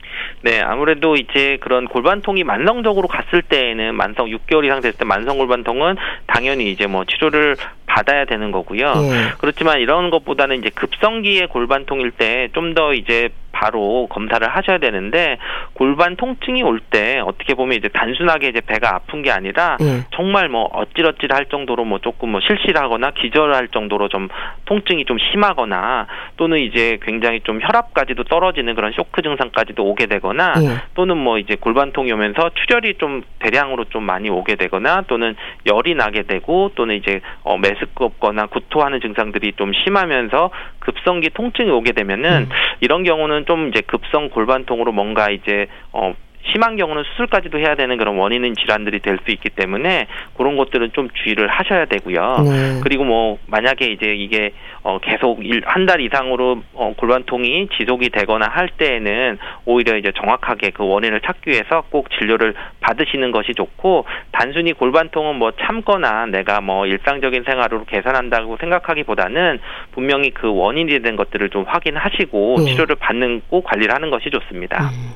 [0.43, 5.97] 네, 아무래도 이제 그런 골반통이 만성적으로 갔을 때에는 만성 6개월 이상 됐을 때 만성 골반통은
[6.27, 8.93] 당연히 이제 뭐 치료를 받아야 되는 거고요.
[8.97, 9.33] 예.
[9.39, 15.39] 그렇지만 이런 것보다는 이제 급성기의 골반통일 때 좀 더 이제 바로 검사를 하셔야 되는데
[15.73, 20.05] 골반 통증이 올 때 어떻게 보면 이제 단순하게 이제 배가 아픈 게 아니라 예.
[20.15, 24.29] 정말 뭐 어찌러찌할 정도로 뭐 조금 뭐 실실하거나 기절할 정도로 좀
[24.67, 30.83] 통증이 좀 심하거나 또는 이제 굉장히 좀 혈압까지도 떨어지는 그런 쇼크 증상까지도 오게 되거나 예.
[30.95, 36.23] 또는 뭐 이제 골반통이 오면서 출혈이 좀 대량으로 좀 많이 오게 되거나 또는 열이 나게
[36.25, 42.49] 되고 또는 이제 어 메스껍거나 구토하는 증상들이 좀 심하면서 급성기 통증이 오게 되면은 음.
[42.81, 46.15] 이런 경우는 좀 이제 급성 골반통으로 뭔가 이제 어
[46.53, 50.07] 심한 경우는 수술까지도 해야 되는 그런 원인은 질환들이 될 수 있기 때문에
[50.37, 52.37] 그런 것들은 좀 주의를 하셔야 되고요.
[52.45, 52.81] 네.
[52.83, 58.69] 그리고 뭐 만약에 이제 이게 어 계속 한 달 이상으로 어 골반통이 지속이 되거나 할
[58.77, 65.37] 때에는 오히려 이제 정확하게 그 원인을 찾기 위해서 꼭 진료를 받으시는 것이 좋고 단순히 골반통은
[65.37, 69.61] 뭐 참거나 내가 뭐 일상적인 생활으로 개선한다고 생각하기보다는
[69.93, 72.65] 분명히 그 원인이 된 것들을 좀 확인하시고 네.
[72.73, 74.91] 치료를 받는 꼭 관리를 하는 것이 좋습니다.
[74.91, 75.15] 음.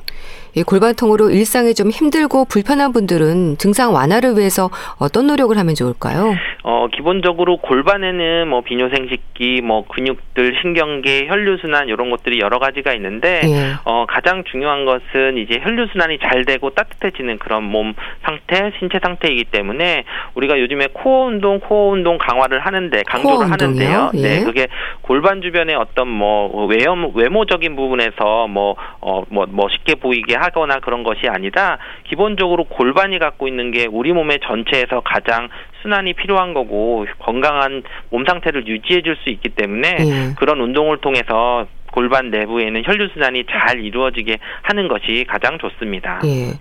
[0.53, 6.35] 이 골반통으로 일상이 좀 힘들고 불편한 분들은 증상 완화를 위해서 어떤 노력을 하면 좋을까요?
[6.63, 13.73] 어, 기본적으로 골반에는 뭐 비뇨생식기, 뭐 근육들, 신경계, 혈류순환 이런 것들이 여러 가지가 있는데 예.
[13.85, 20.03] 어, 가장 중요한 것은 이제 혈류순환이 잘 되고 따뜻해지는 그런 몸 상태, 신체 상태이기 때문에
[20.35, 24.11] 우리가 요즘에 코어 운동, 코어 운동 강화를 하는데 강조를 하는데요.
[24.15, 24.21] 예.
[24.21, 24.67] 네, 그게
[25.01, 31.27] 골반 주변에 어떤 뭐 외모 외모적인 부분에서 뭐 어, 뭐 멋있게 보이게 하거나 그런 것이
[31.27, 35.49] 아니라 기본적으로 골반이 갖고 있는 게 우리 몸의 전체에서 가장
[35.81, 40.33] 순환이 필요한 거고 건강한 몸 상태를 유지해 줄 수 있기 때문에 예.
[40.39, 46.21] 그런 운동을 통해서 골반 내부에는 혈류순환이 잘 이루어지게 하는 것이 가장 좋습니다.
[46.25, 46.53] 예.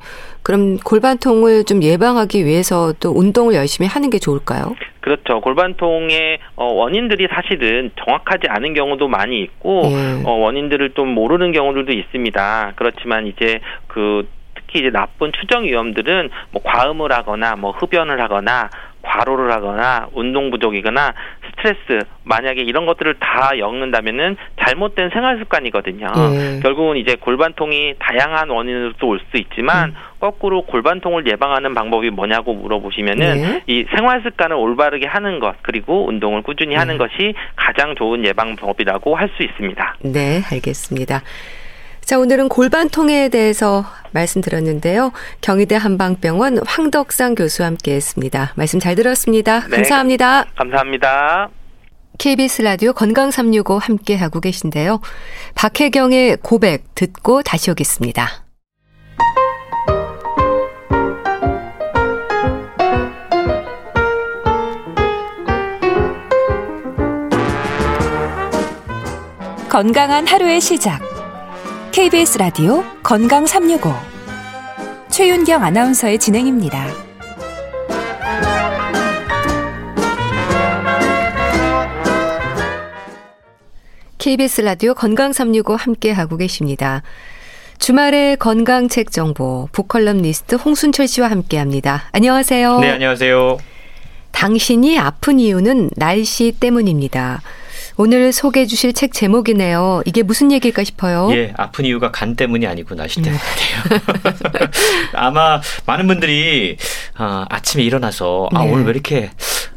[0.42, 4.74] 그럼 골반통을 좀 예방하기 위해서 또 운동을 열심히 하는 게 좋을까요?
[5.00, 5.40] 그렇죠.
[5.40, 10.22] 골반통의 어, 원인들이 사실은 정확하지 않은 경우도 많이 있고 예.
[10.24, 12.72] 어, 원인들을 좀 모르는 경우들도 있습니다.
[12.76, 18.70] 그렇지만 이제 그 특히 이제 나쁜 추정 위험들은 뭐 과음을 하거나 뭐 흡연을 하거나
[19.02, 21.12] 과로를 하거나 운동 부족이거나
[21.50, 26.06] 스트레스 만약에 이런 것들을 다 엮는다면은 잘못된 생활 습관이거든요.
[26.06, 26.60] 예.
[26.62, 29.94] 결국은 이제 골반통이 다양한 원인으로 또 올 수 있지만 음.
[30.20, 33.62] 거꾸로 골반통을 예방하는 방법이 뭐냐고 물어보시면은 예.
[33.66, 36.98] 이 생활 습관을 올바르게 하는 것 그리고 운동을 꾸준히 하는 음.
[36.98, 39.96] 것이 가장 좋은 예방법이라고 할 수 있습니다.
[40.02, 41.22] 네, 알겠습니다.
[42.10, 45.12] 자, 오늘은 골반통에 대해서 말씀드렸는데요.
[45.42, 48.52] 경희대 한방병원 황덕상 교수와 함께 했습니다.
[48.56, 49.60] 말씀 잘 들었습니다.
[49.68, 50.46] 네, 감사합니다.
[50.56, 51.50] 감사합니다.
[52.18, 55.00] KBS 라디오 건강 365 함께 하고 계신데요.
[55.54, 58.28] 박혜경의 고백 듣고 다시 오겠습니다.
[69.68, 71.09] 건강한 하루의 시작.
[71.92, 73.92] KBS 라디오 건강 365
[75.10, 76.86] 최윤경 아나운서의 진행입니다.
[84.18, 87.02] KBS 라디오 건강 365 함께 하고 계십니다.
[87.80, 92.04] 주말의 건강책 정보 북컬럼리스트 홍순철 씨와 함께 합니다.
[92.12, 92.78] 안녕하세요.
[92.78, 93.58] 네, 안녕하세요.
[94.30, 97.42] 당신이 아픈 이유는 날씨 때문입니다.
[98.00, 100.02] 오늘 소개해 주실 책 제목이네요.
[100.06, 101.28] 이게 무슨 얘기일까 싶어요.
[101.32, 104.70] 예, 아픈 이유가 간 때문이 아니고 날씨 때문인데요.
[105.12, 106.78] 아마 많은 분들이
[107.18, 108.72] 어, 아침에 일어나서 아, 네.
[108.72, 109.30] 오늘 왜 이렇게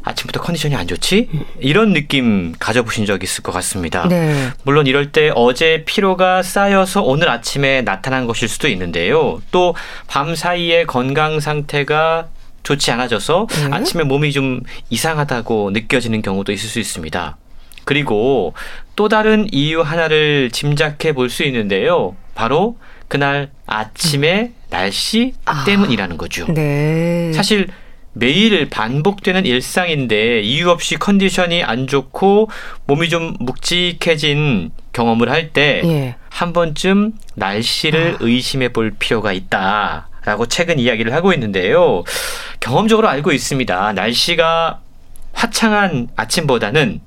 [0.04, 1.28] 아침부터 컨디션이 안 좋지?
[1.60, 4.08] 이런 느낌 가져보신 적 있을 것 같습니다.
[4.08, 4.48] 네.
[4.62, 9.42] 물론 이럴 때 어제 피로가 쌓여서 오늘 아침에 나타난 것일 수도 있는데요.
[9.50, 9.74] 또
[10.08, 12.28] 밤 사이에 건강 상태가
[12.62, 13.68] 좋지 않아져서 네.
[13.70, 17.36] 아침에 몸이 좀 이상하다고 느껴지는 경우도 있을 수 있습니다.
[17.84, 18.54] 그리고
[18.96, 22.16] 또 다른 이유 하나를 짐작해 볼 수 있는데요.
[22.34, 22.76] 바로
[23.08, 25.64] 그날 아침에 날씨 아.
[25.64, 26.46] 때문이라는 거죠.
[26.52, 27.32] 네.
[27.32, 27.68] 사실
[28.12, 32.48] 매일 반복되는 일상인데 이유 없이 컨디션이 안 좋고
[32.86, 36.16] 몸이 좀 묵직해진 경험을 할 때한 예.
[36.52, 38.16] 번쯤 날씨를 아.
[38.20, 40.08] 의심해 볼 필요가 있다.
[40.24, 42.02] 라고 최근 이야기를 하고 있는데요.
[42.60, 43.92] 경험적으로 알고 있습니다.
[43.92, 44.80] 날씨가
[45.32, 47.00] 화창한 아침보다는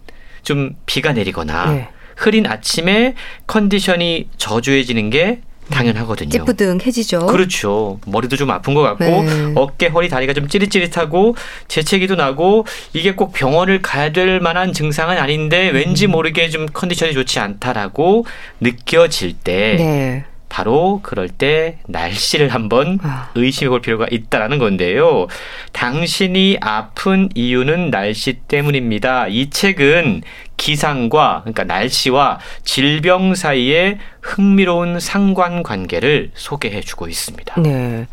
[0.48, 1.88] 좀 비가 내리거나 예.
[2.16, 3.16] 흐린 아침에
[3.48, 6.30] 컨디션이 저조해지는 게 당연하거든요.
[6.30, 7.26] 찌뿌둥해지죠.
[7.26, 8.00] 그렇죠.
[8.08, 9.54] 머리도 좀 아픈 것 같고 네.
[9.56, 11.36] 어깨, 허리, 다리가 좀 찌릿찌릿하고
[11.68, 17.40] 재채기도 나고 이게 꼭 병원을 가야 될 만한 증상은 아닌데 왠지 모르게 좀 컨디션이 좋지
[17.40, 18.26] 않다라고
[18.62, 20.26] 느껴질 때 네.
[20.50, 23.30] 바로 그럴 때 날씨를 한번 아.
[23.36, 25.28] 의심해 볼 필요가 있다라는 건데요.
[25.74, 29.28] 당신이 아픈 이유는 날씨 때문입니다.
[29.28, 30.24] 이 책은
[30.58, 37.62] 기상과 그러니까 날씨와 질병 사이의 흥미로운 상관 관계를 소개해 주고 있습니다.
[37.62, 38.08] 네.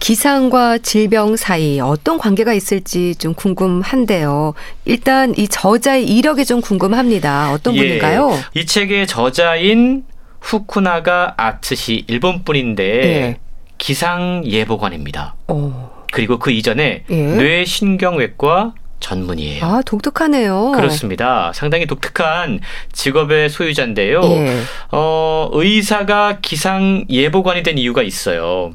[0.00, 4.54] 기상과 질병 사이 어떤 관계가 있을지 좀 궁금한데요.
[4.86, 7.52] 일단 이 저자의 이력이 좀 궁금합니다.
[7.52, 8.36] 어떤 예, 분인가요?
[8.54, 10.04] 이 책의 저자인
[10.40, 13.36] 후쿠나가 아츠시 일본 분인데 예.
[13.78, 15.34] 기상 예보관입니다.
[15.48, 16.04] 어.
[16.12, 17.14] 그리고 그 이전에 예.
[17.14, 19.64] 뇌신경외과 전문이에요.
[19.64, 20.72] 아, 독특하네요.
[20.72, 21.52] 그렇습니다.
[21.54, 22.60] 상당히 독특한
[22.92, 24.20] 직업의 소유자인데요.
[24.22, 24.60] 예.
[24.92, 28.74] 어, 의사가 기상 예보관이 된 이유가 있어요.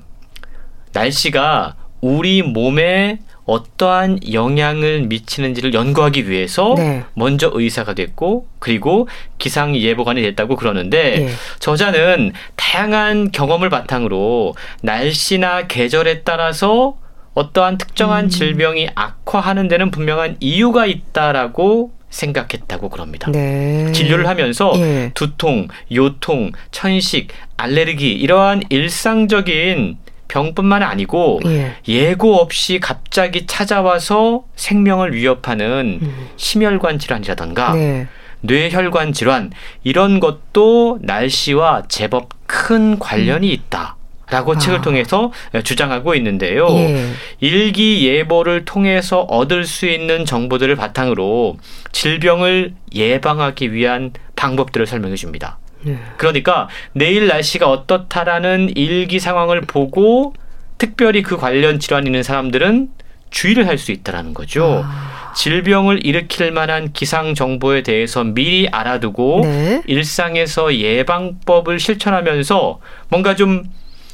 [0.94, 7.04] 날씨가 우리 몸에 어떠한 영향을 미치는지를 연구하기 위해서 네.
[7.14, 11.30] 먼저 의사가 됐고 그리고 기상 예보관이 됐다고 그러는데 예.
[11.60, 16.98] 저자는 다양한 경험을 바탕으로 날씨나 계절에 따라서
[17.36, 18.30] 어떠한 특정한 음.
[18.30, 23.30] 질병이 악화하는 데는 분명한 이유가 있다라고 생각했다고 그럽니다.
[23.32, 23.92] 네.
[23.92, 25.12] 진료를 하면서 예.
[25.14, 27.28] 두통, 요통, 천식,
[27.58, 29.98] 알레르기 이러한 일상적인
[30.28, 31.76] 병뿐만 아니고 예.
[31.88, 36.28] 예고 없이 갑자기 찾아와서 생명을 위협하는 음.
[36.38, 38.08] 심혈관 질환이라던가 네.
[38.42, 39.52] 뇌혈관 질환
[39.84, 43.96] 이런 것도 날씨와 제법 큰 관련이 있다.
[44.30, 44.58] 라고 아.
[44.58, 45.32] 책을 통해서
[45.64, 46.68] 주장하고 있는데요.
[46.72, 47.12] 예.
[47.42, 51.58] 일기 예보를 통해서 얻을 수 있는 정보들을 바탕으로
[51.92, 55.60] 질병을 예방하기 위한 방법들을 설명해 줍니다.
[55.86, 55.98] 네.
[56.18, 60.34] 그러니까 내일 날씨가 어떻다라는 일기 상황을 보고
[60.78, 62.90] 특별히 그 관련 질환이 있는 사람들은
[63.30, 64.84] 주의를 할 수 있다라는 거죠.
[64.86, 65.34] 아.
[65.36, 69.82] 질병을 일으킬 만한 기상 정보에 대해서 미리 알아두고 네.
[69.86, 73.64] 일상에서 예방법을 실천하면서 뭔가 좀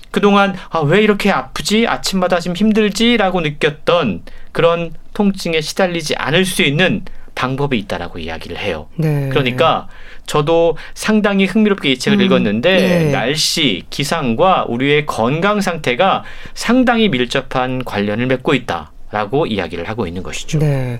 [0.10, 1.86] 그동안 아, 왜 이렇게 아프지?
[1.88, 7.06] 아침마다 좀 힘들지라고 느꼈던 그런 통증에 시달리지 않을 수 있는
[7.36, 8.88] 방법이 있다라고 이야기를 해요.
[8.96, 9.30] 네.
[9.30, 9.88] 그러니까
[10.26, 13.12] 저도 상당히 흥미롭게 이 책을 음, 읽었는데 예.
[13.12, 20.60] 날씨, 기상과 우리의 건강 상태가 상당히 밀접한 관련을 맺고 있다라고 이야기를 하고 있는 것이죠.
[20.60, 21.00] 네.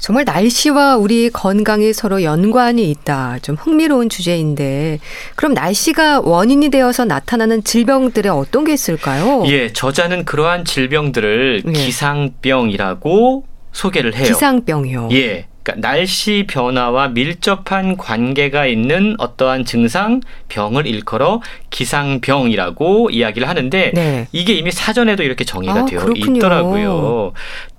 [0.00, 3.38] 정말 날씨와 우리 건강이 서로 연관이 있다.
[3.42, 4.98] 좀 흥미로운 주제인데,
[5.36, 9.44] 그럼 날씨가 원인이 되어서 나타나는 질병들의 어떤 게 있을까요?
[9.46, 11.72] 예, 저자는 그러한 질병들을 예.
[11.72, 14.24] 기상병이라고 소개를 해요.
[14.24, 15.10] 기상병이요.
[15.12, 15.49] 예.
[15.62, 24.28] 그러니까 날씨 변화와 밀접한 관계가 있는 어떠한 증상, 병을 일컬어 기상병이라고 이야기를 하는데 네.
[24.32, 26.36] 이게 이미 사전에도 이렇게 정의가 아, 되어 그렇군요.
[26.36, 27.32] 있더라고요.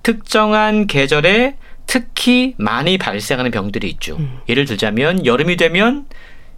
[0.04, 1.56] 특정한 계절에
[1.88, 4.16] 특히 많이 발생하는 병들이 있죠.
[4.18, 4.40] 음.
[4.48, 6.06] 예를 들자면 여름이 되면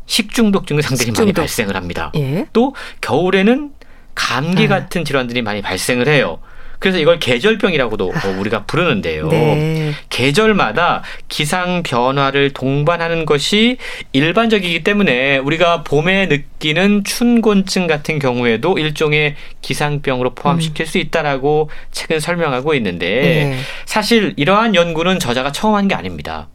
[0.06, 1.34] 식중독 증상들이 많이 식중독.
[1.36, 2.12] 발생을 합니다.
[2.16, 2.46] 예.
[2.54, 3.72] 또 겨울에는
[4.14, 4.68] 감기 아.
[4.68, 6.40] 같은 질환들이 많이 발생을 해요.
[6.80, 9.28] 그래서 이걸 계절병이라고도 어, 우리가 부르는데요.
[9.30, 9.94] 네.
[10.10, 13.78] 계절마다 기상 변화를 동반하는 것이
[14.12, 22.74] 일반적이기 때문에 우리가 봄에 느끼는 춘곤증 같은 경우에도 일종의 기상병으로 포함시킬 수 있다라고 책은 설명하고
[22.76, 23.58] 있는데 네.
[23.86, 26.48] 사실 이러한 연구는 저자가 처음 한 게 아닙니다.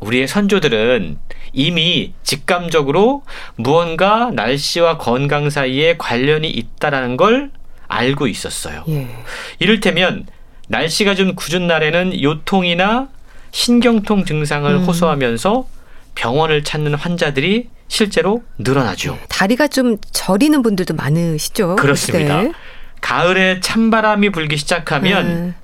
[0.00, 1.16] 우리의 선조들은
[1.52, 3.22] 이미 직감적으로
[3.56, 7.50] 무언가 날씨와 건강 사이에 관련이 있다라는 걸
[7.88, 8.84] 알고 있었어요.
[8.88, 9.08] 예.
[9.58, 10.26] 이를테면
[10.68, 13.08] 날씨가 좀 궂은 날에는 요통이나
[13.50, 14.84] 신경통 증상을 음.
[14.84, 15.66] 호소하면서
[16.14, 19.18] 병원을 찾는 환자들이 실제로 늘어나죠.
[19.28, 21.76] 다리가 좀 저리는 분들도 많으시죠.
[21.76, 22.42] 그렇습니다.
[22.42, 22.52] 네.
[23.00, 25.54] 가을에 찬바람이 불기 시작하면 음,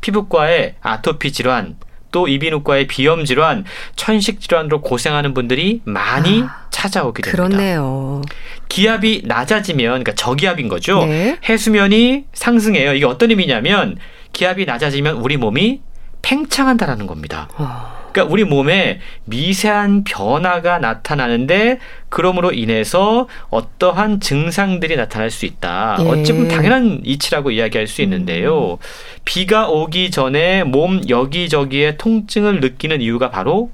[0.00, 1.76] 피부과의 아토피 질환,
[2.10, 3.64] 또 이비인후과의 비염 질환,
[3.96, 7.42] 천식 질환으로 고생하는 분들이 많이 아, 찾아오게 됩니다.
[7.48, 8.22] 그렇네요.
[8.68, 11.04] 기압이 낮아지면 그러니까 저기압인 거죠.
[11.04, 11.38] 네.
[11.48, 12.94] 해수면이 상승해요.
[12.94, 13.98] 이게 어떤 의미냐면
[14.32, 15.80] 기압이 낮아지면 우리 몸이
[16.22, 17.48] 팽창한다라는 겁니다.
[17.56, 21.78] 어, 그러니까 우리 몸에 미세한 변화가 나타나는데
[22.08, 25.98] 그럼으로 인해서 어떠한 증상들이 나타날 수 있다.
[26.00, 26.08] 예.
[26.08, 28.78] 어찌 보면 당연한 이치라고 이야기할 수 있는데요.
[29.24, 33.70] 비가 오기 전에 몸 여기저기에 통증을 느끼는 이유가 바로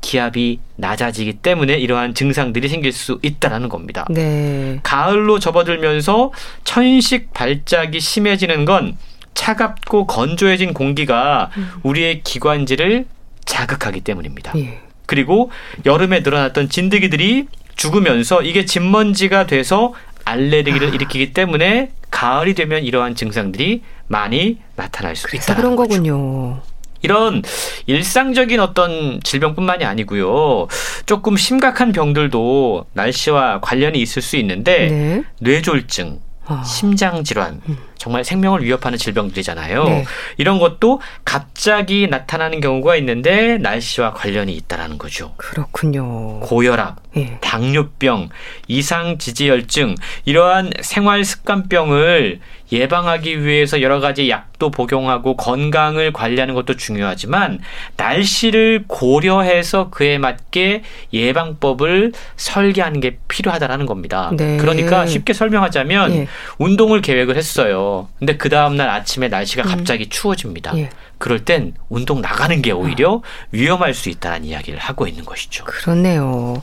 [0.00, 4.06] 기압이 낮아지기 때문에 이러한 증상들이 생길 수 있다라는 겁니다.
[4.10, 4.78] 네.
[4.82, 6.32] 가을로 접어들면서
[6.64, 8.96] 천식 발작이 심해지는 건
[9.34, 11.50] 차갑고 건조해진 공기가
[11.82, 13.06] 우리의 기관지를
[13.48, 14.52] 자극하기 때문입니다.
[14.58, 14.80] 예.
[15.06, 15.50] 그리고
[15.86, 24.58] 여름에 늘어났던 진드기들이 죽으면서 이게 진먼지가 돼서 알레르기를 일으키기 때문에 가을이 되면 이러한 증상들이 많이
[24.76, 25.54] 나타날 수 있다.
[25.56, 26.60] 그런 거군요.
[27.00, 27.42] 이런
[27.86, 30.66] 일상적인 어떤 질병뿐만이 아니고요.
[31.06, 35.22] 조금 심각한 병들도 날씨와 관련이 있을 수 있는데 네.
[35.40, 36.62] 뇌졸중, 아.
[36.64, 37.60] 심장 질환,
[37.98, 39.84] 정말 생명을 위협하는 질병들이잖아요.
[39.84, 40.04] 네.
[40.38, 45.34] 이런 것도 갑자기 나타나는 경우가 있는데 날씨와 관련이 있다라는 거죠.
[45.36, 46.40] 그렇군요.
[46.40, 47.38] 고혈압, 예.
[47.40, 48.28] 당뇨병,
[48.68, 57.60] 이상 지지혈증 이러한 생활 습관병을 예방하기 위해서 여러 가지 약도 복용하고 건강을 관리하는 것도 중요하지만
[57.96, 60.82] 날씨를 고려해서 그에 맞게
[61.12, 64.30] 예방법을 설계하는 게 필요하다라는 겁니다.
[64.36, 64.58] 네.
[64.58, 66.28] 그러니까 쉽게 설명하자면 예.
[66.58, 67.87] 운동을 계획을 했어요.
[68.18, 70.76] 근데 그 다음 날 아침에 날씨가 갑자기 추워집니다.
[70.78, 70.90] 예.
[71.18, 75.64] 그럴 땐 운동 나가는 게 오히려 위험할 수 있다는 이야기를 하고 있는 것이죠.
[75.64, 76.62] 그렇네요.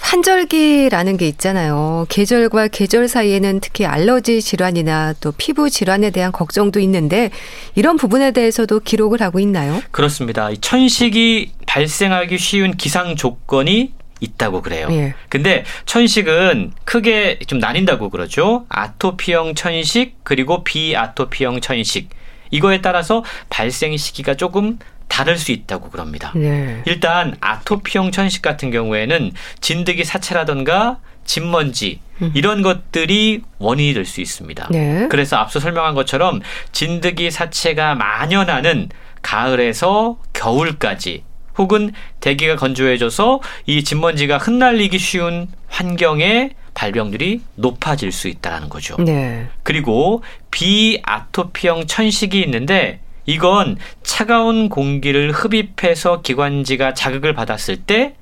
[0.00, 2.06] 환절기라는 게 있잖아요.
[2.08, 7.30] 계절과 계절 사이에는 특히 알러지 질환이나 또 피부 질환에 대한 걱정도 있는데
[7.74, 9.80] 이런 부분에 대해서도 기록을 하고 있나요?
[9.92, 10.50] 그렇습니다.
[10.50, 14.88] 이 천식이 발생하기 쉬운 기상 조건이 있다고 그래요.
[14.90, 15.14] 예.
[15.28, 18.66] 근데 천식은 크게 좀 나뉜다고 그러죠.
[18.68, 22.10] 아토피형 천식 그리고 비아토피형 천식.
[22.50, 26.32] 이거에 따라서 발생 시기가 조금 다를 수 있다고 그럽니다.
[26.34, 26.82] 네.
[26.86, 32.00] 일단 아토피형 천식 같은 경우에는 진드기 사체라던가 진먼지
[32.34, 34.68] 이런 것들이 원인이 될 수 있습니다.
[34.70, 35.08] 네.
[35.10, 36.40] 그래서 앞서 설명한 것처럼
[36.72, 38.88] 진드기 사체가 만연하는
[39.22, 41.24] 가을에서 겨울까지
[41.56, 48.96] 혹은 대기가 건조해져서 이 진먼지가 흩날리기 쉬운 환경에 발병률이 높아질 수 있다는 거죠.
[48.98, 49.46] 네.
[49.62, 58.14] 그리고 비아토피형 천식이 있는데 이건 차가운 공기를 흡입해서 기관지가 자극을 받았을 때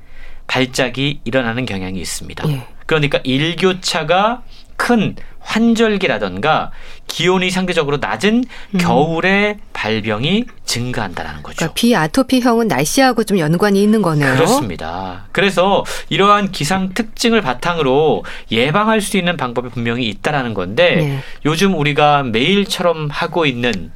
[0.47, 2.49] 발작이 일어나는 경향이 있습니다.
[2.51, 2.67] 예.
[2.87, 4.43] 그러니까 일교차가
[4.77, 6.71] 큰 환절기라던가
[7.07, 8.45] 기온이 상대적으로 낮은
[8.79, 11.57] 겨울에 발병이 증가한다는 거죠.
[11.57, 14.35] 그러니까 비아토피형은 날씨하고 좀 연관이 있는 거네요.
[14.35, 15.27] 그렇습니다.
[15.33, 21.23] 그래서 이러한 기상 특징을 바탕으로 예방할 수 있는 방법이 분명히 있다라는 건데 네.
[21.45, 23.93] 요즘 우리가 매일처럼 하고 있는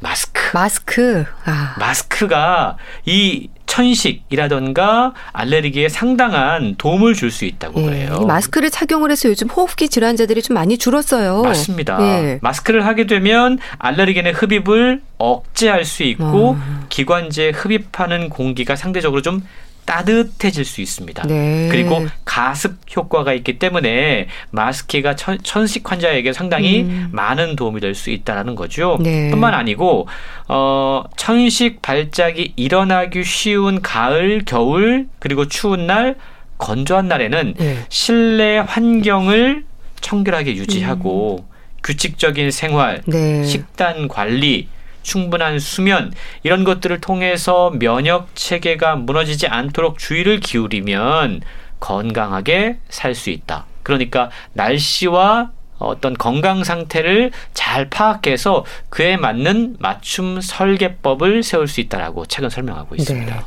[0.00, 0.40] 마스크.
[0.54, 1.24] 마스크.
[1.44, 1.74] 아.
[1.78, 7.84] 마스크가 이 천식이라던가 알레르기에 상당한 도움을 줄 수 있다고 예.
[7.84, 8.18] 그래요.
[8.22, 11.42] 이 마스크를 착용을 해서 요즘 호흡기 질환자들이 좀 많이 줄었어요.
[11.42, 11.98] 맞습니다.
[12.00, 12.38] 예.
[12.40, 16.80] 마스크를 하게 되면 알레르겐의 흡입을 억제할 수 있고 아.
[16.88, 19.42] 기관지에 흡입하는 공기가 상대적으로 좀
[19.88, 21.26] 따뜻해질 수 있습니다.
[21.26, 21.68] 네.
[21.70, 27.08] 그리고 가습 효과가 있기 때문에 마스크가 천, 천식 환자에게 상당히 음.
[27.10, 28.98] 많은 도움이 될 수 있다라는 거죠.
[29.00, 29.30] 네.
[29.30, 30.06] 뿐만 아니고
[30.46, 36.16] 어, 천식 발작이 일어나기 쉬운 가을, 겨울 그리고 추운 날,
[36.58, 37.78] 건조한 날에는 예.
[37.88, 39.64] 실내 환경을
[40.02, 41.46] 청결하게 유지하고
[41.82, 43.42] 규칙적인 생활, 네.
[43.42, 44.68] 식단 관리,
[45.02, 51.42] 충분한 수면 이런 것들을 통해서 면역 체계가 무너지지 않도록 주의를 기울이면
[51.80, 53.66] 건강하게 살 수 있다.
[53.82, 62.50] 그러니까 날씨와 어떤 건강 상태를 잘 파악해서 그에 맞는 맞춤 설계법을 세울 수 있다라고 책은
[62.50, 63.34] 설명하고 있습니다.
[63.34, 63.40] 네.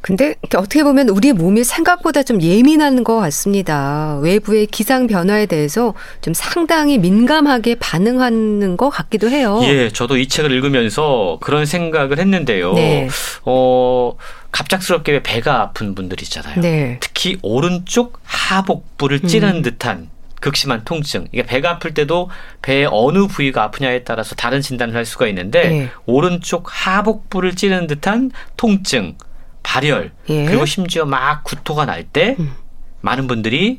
[0.00, 4.18] 근데 어떻게 보면 우리 몸이 생각보다 좀 예민한 것 같습니다.
[4.22, 9.60] 외부의 기상 변화에 대해서 좀 상당히 민감하게 반응하는 것 같기도 해요.
[9.64, 12.72] 예, 저도 이 책을 읽으면서 그런 생각을 했는데요.
[12.72, 13.08] 네.
[13.44, 14.14] 어,
[14.52, 16.60] 갑작스럽게 배가 아픈 분들 있잖아요.
[16.60, 16.96] 네.
[17.00, 20.08] 특히 오른쪽 하복부를 찌르는 듯한
[20.40, 21.26] 극심한 통증.
[21.32, 22.30] 이게 배가 아플 때도
[22.62, 25.90] 배의 어느 부위가 아프냐에 따라서 다른 진단을 할 수가 있는데 네.
[26.06, 29.16] 오른쪽 하복부를 찌르는 듯한 통증,
[29.70, 30.44] 발열 예.
[30.46, 32.52] 그리고 심지어 막 구토가 날때 음.
[33.02, 33.78] 많은 분들이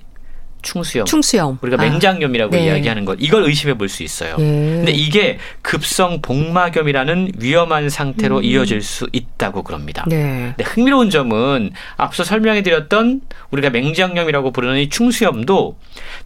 [0.61, 1.57] 충수염 충수염.
[1.61, 1.85] 우리가 아.
[1.89, 2.65] 맹장염이라고 네.
[2.67, 4.35] 이야기하는 것 이걸 의심해 볼 수 있어요.
[4.39, 4.43] 예.
[4.43, 8.43] 근데 이게 급성 복막염이라는 위험한 상태로 음.
[8.43, 10.05] 이어질 수 있다고 그럽니다.
[10.07, 10.53] 네.
[10.55, 15.77] 근데 흥미로운 점은 앞서 설명해 드렸던 우리가 맹장염이라고 부르는 이 충수염도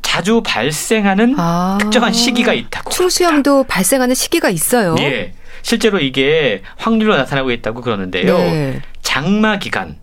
[0.03, 1.77] 자주 발생하는 아.
[1.81, 2.91] 특정한 시기가 있다고.
[2.91, 4.95] 충수염도 발생하는 시기가 있어요.
[4.99, 5.31] 예.
[5.63, 8.37] 실제로 이게 확률로 나타나고 있다고 그러는데요.
[8.37, 8.81] 네.
[9.15, 9.95] 장마 기간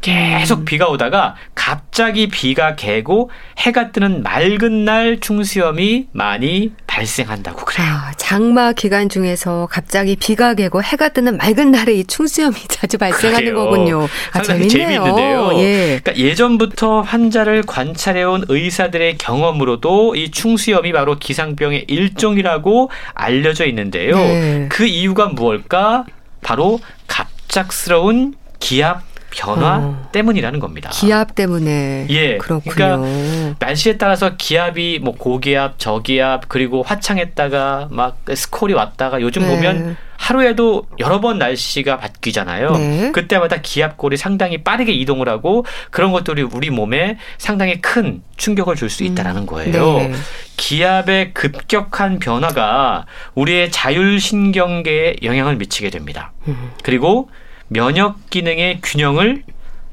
[0.00, 7.88] 계속 비가 오다가 갑자기 비가 개고 해가 뜨는 맑은 날 충수염이 많이 발생한다고 그래요.
[7.88, 13.52] 아, 장마 기간 중에서 갑자기 비가 개고 해가 뜨는 맑은 날에 이 충수염이 자주 발생하는
[13.52, 13.54] 그래요.
[13.54, 14.08] 거군요.
[14.32, 15.52] 아, 재밌네요.
[15.58, 16.00] 예.
[16.02, 24.16] 그러니까 예전부터 환자를 관찰해온 의사들의 경험으로도 이 충수염이 바로 기상병의 일종이라고 알려져 있는데요.
[24.16, 24.66] 네.
[24.68, 26.06] 그 이유가 무엇일까?
[26.42, 30.08] 바로 갑 작스러운 기압 변화 어.
[30.12, 30.90] 때문이라는 겁니다.
[30.92, 32.74] 기압 때문에 예, 그렇군요.
[32.74, 39.48] 그러니까 날씨에 따라서 기압이 뭐 고기압, 저기압 그리고 화창했다가 막 스콜이 왔다가 요즘 네.
[39.54, 42.70] 보면 하루에도 여러 번 날씨가 바뀌잖아요.
[42.72, 43.12] 네.
[43.12, 49.02] 그때마다 기압골이 상당히 빠르게 이동을 하고 그런 것들이 우리 몸에 상당히 큰 충격을 줄 수
[49.04, 49.98] 있다라는 거예요.
[49.98, 50.12] 네.
[50.56, 53.04] 기압의 급격한 변화가
[53.34, 56.32] 우리의 자율신경계에 영향을 미치게 됩니다.
[56.48, 56.70] 음.
[56.82, 57.28] 그리고
[57.68, 59.42] 면역 기능의 균형을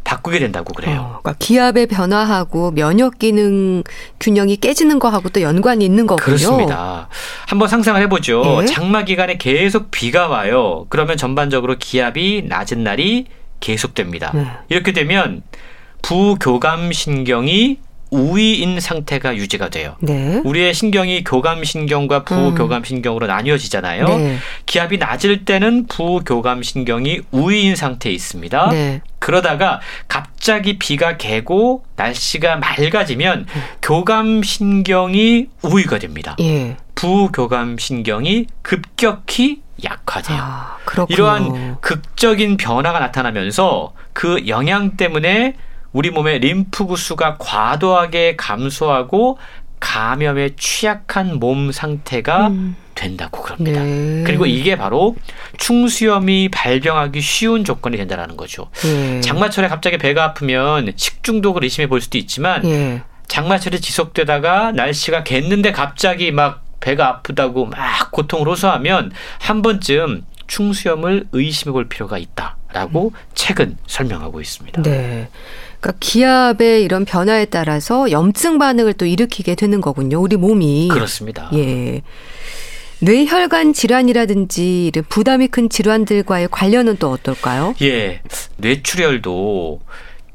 [0.03, 0.99] 바꾸게 된다고 그래요.
[0.99, 3.83] 어, 그러니까 기압의 변화하고 면역 기능
[4.19, 6.25] 균형이 깨지는 거하고 또 연관이 있는 거군요.
[6.25, 7.07] 그렇습니다.
[7.47, 8.59] 한번 상상을 해보죠.
[8.61, 8.65] 예.
[8.65, 10.85] 장마 기간에 계속 비가 와요.
[10.89, 13.25] 그러면 전반적으로 기압이 낮은 날이
[13.59, 14.31] 계속됩니다.
[14.33, 14.45] 네.
[14.69, 15.41] 이렇게 되면
[16.01, 17.79] 부교감 신경이
[18.13, 19.95] 우위인 상태가 유지가 돼요.
[19.99, 20.41] 네.
[20.45, 24.07] 우리의 신경이 교감 신경과 부교감 신경으로 나뉘어지잖아요.
[24.07, 24.37] 네.
[24.65, 28.69] 기압이 낮을 때는 부교감 신경이 우위인 상태에 있습니다.
[28.69, 29.01] 네.
[29.19, 33.47] 그러다가 갑자기 비가 개고 날씨가 맑아지면
[33.81, 36.35] 교감 신경이 우위가 됩니다.
[36.41, 36.77] 예.
[36.95, 40.37] 부교감 신경이 급격히 약화돼요.
[40.39, 40.77] 아.
[41.09, 45.55] 이러한 극적인 변화가 나타나면서 그 영향 때문에
[45.93, 49.37] 우리 몸의 림프 구수가 과도하게 감소하고
[49.79, 53.83] 감염에 취약한 몸 상태가 음, 된다고 그럽니다.
[53.83, 54.23] 네.
[54.25, 55.15] 그리고 이게 바로
[55.57, 58.69] 충수염이 발병하기 쉬운 조건이 된다라는 거죠.
[58.85, 59.19] 예.
[59.21, 63.01] 장마철에 갑자기 배가 아프면 식중독을 의심해 볼 수도 있지만 예.
[63.27, 71.71] 장마철이 지속되다가 날씨가 갰는데 갑자기 막 배가 아프다고 막 고통을 호소하면 한 번쯤 충수염을 의심해
[71.71, 74.81] 볼 필요가 있다라고 책은 설명하고 있습니다.
[74.81, 75.29] 네.
[75.83, 80.21] 그러니까 기압의 이런 변화에 따라서 염증 반응을 또 일으키게 되는 거군요.
[80.21, 80.87] 우리 몸이.
[80.87, 81.49] 그렇습니다.
[81.53, 82.01] 예.
[82.99, 87.75] 뇌혈관 질환이라든지 이런 부담이 큰 질환들과의 관련은 또 어떨까요?
[87.81, 88.21] 예,
[88.55, 89.81] 뇌출혈도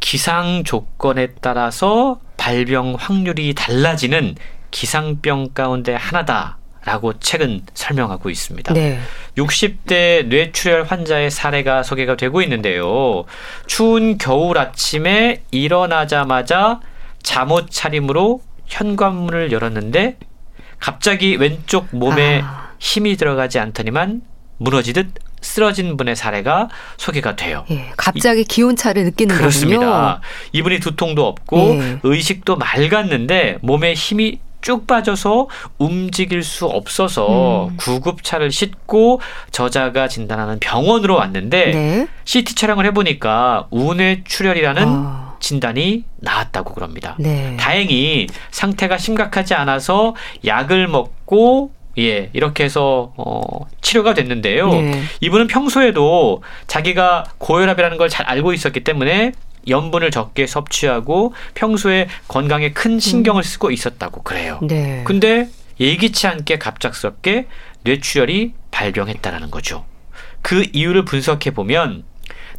[0.00, 4.34] 기상 조건에 따라서 발병 확률이 달라지는
[4.70, 6.57] 기상병 가운데 하나다
[6.88, 8.72] 라고 책은 설명하고 있습니다.
[8.72, 8.98] 네.
[9.36, 13.24] 60대 뇌출혈 환자의 사례가 소개가 되고 있는데요.
[13.66, 16.80] 추운 겨울 아침에 일어나자마자
[17.22, 20.16] 잠옷 차림으로 현관문을 열었는데
[20.78, 22.70] 갑자기 왼쪽 몸에 아.
[22.78, 24.22] 힘이 들어가지 않더니만
[24.56, 25.10] 무너지듯
[25.42, 27.66] 쓰러진 분의 사례가 소개가 돼요.
[27.70, 27.92] 예.
[27.98, 29.78] 갑자기 기온차를 느끼는 그렇습니다.
[29.78, 30.20] 거군요.
[30.52, 31.98] 이분이 두통도 없고 예.
[32.02, 35.48] 의식도 맑았는데 몸에 힘이 쭉 빠져서
[35.78, 37.76] 움직일 수 없어서 음.
[37.76, 42.08] 구급차를 싣고 저자가 진단하는 병원으로 왔는데 네.
[42.24, 45.36] CT 촬영을 해보니까 우뇌 출혈이라는 아.
[45.40, 47.14] 진단이 나왔다고 그럽니다.
[47.18, 47.56] 네.
[47.58, 53.40] 다행히 상태가 심각하지 않아서 약을 먹고 예 이렇게 해서 어,
[53.80, 54.68] 치료가 됐는데요.
[54.70, 55.02] 네.
[55.20, 59.32] 이분은 평소에도 자기가 고혈압이라는 걸 잘 알고 있었기 때문에
[59.68, 64.58] 염분을 적게 섭취하고 평소에 건강에 큰 신경을 쓰고 있었다고 그래요.
[64.62, 65.02] 네.
[65.04, 65.48] 근데
[65.80, 67.46] 예기치 않게 갑작스럽게
[67.82, 69.84] 뇌출혈이 발병했다라는 거죠.
[70.42, 72.04] 그 이유를 분석해 보면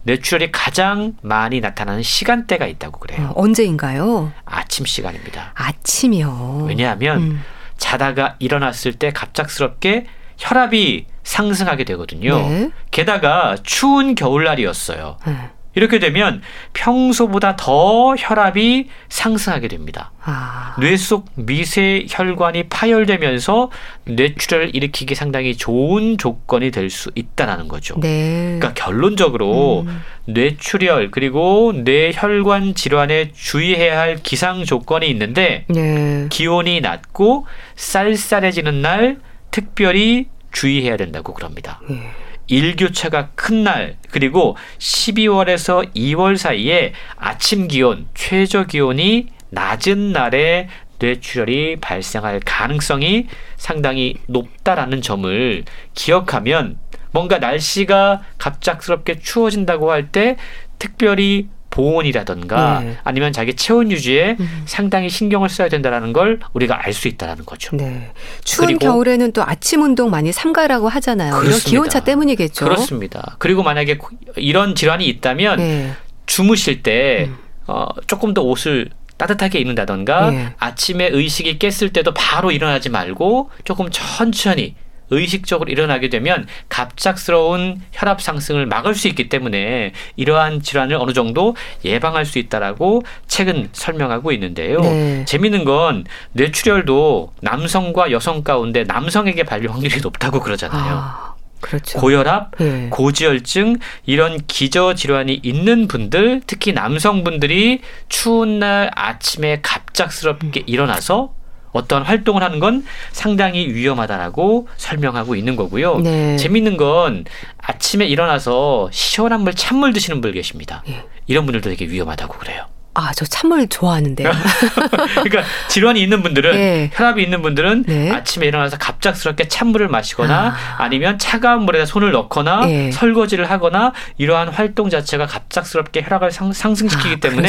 [0.04, 3.34] 뇌출혈이 가장 많이 나타나는 시간대가 있다고 그래요.
[3.36, 4.32] 어, 언제인가요?
[4.46, 5.52] 아침 시간입니다.
[5.56, 6.66] 아침이요.
[6.68, 7.44] 왜냐하면 음.
[7.78, 10.06] 자다가 일어났을 때 갑작스럽게
[10.38, 12.38] 혈압이 상승하게 되거든요.
[12.38, 12.72] 네.
[12.92, 15.18] 게다가 추운 겨울날이었어요.
[15.26, 15.50] 네.
[15.80, 16.42] 이렇게 되면
[16.74, 20.12] 평소보다 더 혈압이 상승하게 됩니다.
[20.22, 20.76] 아.
[20.78, 23.72] 뇌속 미세 혈관이 파열되면서
[24.04, 27.96] 뇌출혈을 일으키기 상당히 좋은 조건이 될 수 있다라는 거죠.
[28.02, 28.58] 네.
[28.60, 30.02] 그러니까 결론적으로 음.
[30.26, 36.28] 뇌출혈 그리고 뇌혈관 질환에 주의해야 할 기상 조건이 있는데 네.
[36.30, 39.20] 기온이 낮고 쌀쌀해지는 날
[39.52, 41.80] 특별히 주의해야 된다고 그럽니다.
[41.90, 42.12] 예.
[42.50, 50.68] 일교차가 큰 날, 그리고 12월에서 2월 사이에 아침 기온, 최저 기온이 낮은 날에
[51.00, 56.78] 뇌출혈이 발생할 가능성이 상당히 높다라는 점을 기억하면
[57.12, 60.36] 뭔가 날씨가 갑작스럽게 추워진다고 할 때
[60.78, 62.98] 특별히 보온이라던가 네.
[63.04, 64.64] 아니면 자기 체온 유지에 음.
[64.66, 67.76] 상당히 신경을 써야 된다는 걸 우리가 알 수 있다는 거죠.
[67.78, 68.12] 네.
[68.44, 71.30] 추운 겨울에는 또 아침 운동 많이 삼가라고 하잖아요.
[71.34, 71.70] 이런 그렇습니다.
[71.70, 72.66] 기온차 때문이겠죠.
[72.66, 73.36] 그렇습니다.
[73.40, 75.92] 그리고 만약에 고- 이런 질환이 있다면 네.
[76.26, 77.38] 주무실 때 음.
[77.68, 80.54] 어, 조금 더 옷을 따뜻하게 입는다던가 예.
[80.60, 84.76] 아침에 의식이 깼을 때도 바로 일어나지 말고 조금 천천히
[85.10, 91.56] 의식적으로 일어나게 되면 갑작스러운 혈압 상승을 막을 수 있기 때문에 이러한 질환을 어느 정도
[91.86, 94.82] 예방할 수 있다라고 책은 설명하고 있는데요.
[94.82, 95.26] 네.
[95.26, 100.94] 재미있는 건 뇌출혈도 남성과 여성 가운데 남성에게 발병 확률이 높다고 그러잖아요.
[100.96, 102.00] 아, 그렇죠.
[102.00, 102.88] 고혈압, 예.
[102.90, 109.60] 고지혈증 이런 기저 질환이 있는 분들 특히 남성분들이 추운 날 아침에 음.
[109.62, 111.34] 갑작스럽게 일어나서
[111.72, 116.00] 어떤 활동을 하는 건 상당히 위험하다라고 설명하고 있는 거고요.
[116.00, 116.38] 네.
[116.38, 117.26] 재밌는 건
[117.58, 120.84] 아침에 일어나서 시원한 물 찬물 드시는 분 계십니다.
[120.88, 121.04] 예.
[121.28, 122.66] 이런 분들도 되게 위험하다고 그래요.
[123.00, 124.30] 아, 저 찬물 좋아하는데요.
[125.24, 126.90] 그러니까 질환이 있는 분들은 예.
[126.94, 128.12] 혈압이 있는 분들은 네.
[128.12, 130.84] 아침에 일어나서 갑작스럽게 찬물을 마시거나 아.
[130.84, 130.88] 아.
[130.90, 132.92] 니면 차가운 물에다 손을 넣거나 예.
[132.92, 137.48] 설거지를 하거나 이러한 활동 자체가 갑작스럽게 혈압을 상, 상승시키기 아, 때문에.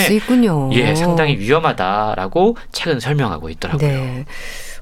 [0.72, 3.88] 예 상당히 위험하다라고 책은 설명하고 있더라고요.
[3.88, 4.24] 네.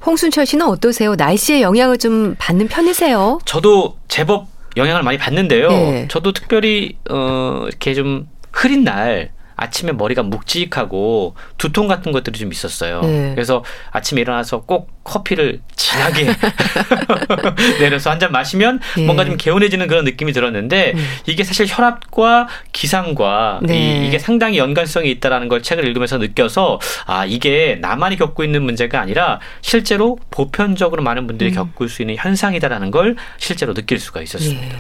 [0.05, 1.15] 홍순철 씨는 어떠세요?
[1.15, 3.41] 날씨의 영향을 좀 받는 편이세요?
[3.47, 5.71] 저도 제법 영향을 많이 받는데요.
[5.71, 6.09] 예.
[6.09, 13.01] 저도 특별히 어 이렇게 좀 흐린 날 아침에 머리가 묵직하고 두통 같은 것들이 좀 있었어요.
[13.03, 13.33] 네.
[13.35, 16.27] 그래서 아침에 일어나서 꼭 커피를 진하게
[17.81, 19.05] 내려서 한 잔 마시면 예.
[19.05, 21.07] 뭔가 좀 개운해지는 그런 느낌이 들었는데 음.
[21.27, 24.07] 이게 사실 혈압과 기상과 네.
[24.07, 29.01] 이, 게 상당히 연관성이 있다라는 걸 책을 읽으면서 느껴서 아 이게 나만이 겪고 있는 문제가
[29.01, 31.55] 아니라 실제로 보편적으로 많은 분들이 음.
[31.55, 34.77] 겪을 수 있는 현상이다라는 걸 실제로 느낄 수가 있었습니다.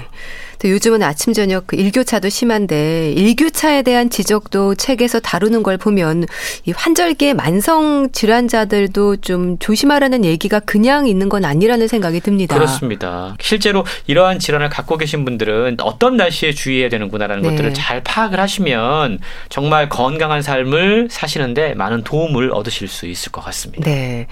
[0.65, 0.69] 예.
[0.69, 6.27] 또 요즘은 아침 저녁 그 일교차도 심한데 일교차에 대한 지적도 책에서 다루는 걸 보면
[6.65, 12.55] 이 환절기의 만성 질환자들도 좀 조심하라는 얘기가 그냥 있는 건 아니라는 생각이 듭니다.
[12.55, 13.37] 그렇습니다.
[13.41, 17.51] 실제로 이러한 질환을 갖고 계신 분들은 어떤 날씨에 주의해야 되는구나라는 네.
[17.51, 23.85] 것들을 잘 파악을 하시면 정말 건강한 삶을 사시는데 많은 도움을 얻으실 수 있을 것 같습니다.
[23.85, 24.27] 네.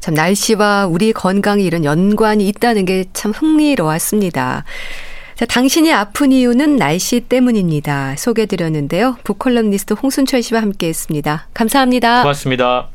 [0.00, 4.64] 참 날씨와 우리 건강이 이런 연관이 있다는 게 참 흥미로웠습니다.
[5.34, 8.14] 자, 당신이 아픈 이유는 날씨 때문입니다.
[8.16, 9.16] 소개해 드렸는데요.
[9.24, 11.48] 북컬럼니스트 홍순철 씨와 함께 했습니다.
[11.54, 12.22] 감사합니다.
[12.22, 12.88] 고맙습니다.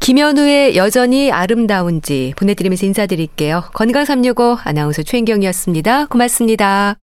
[0.00, 3.64] 김현우의 여전히 아름다운지 보내드리면서 인사드릴게요.
[3.74, 6.06] 건강365 아나운서 최인경이었습니다.
[6.06, 6.96] 고맙습니다.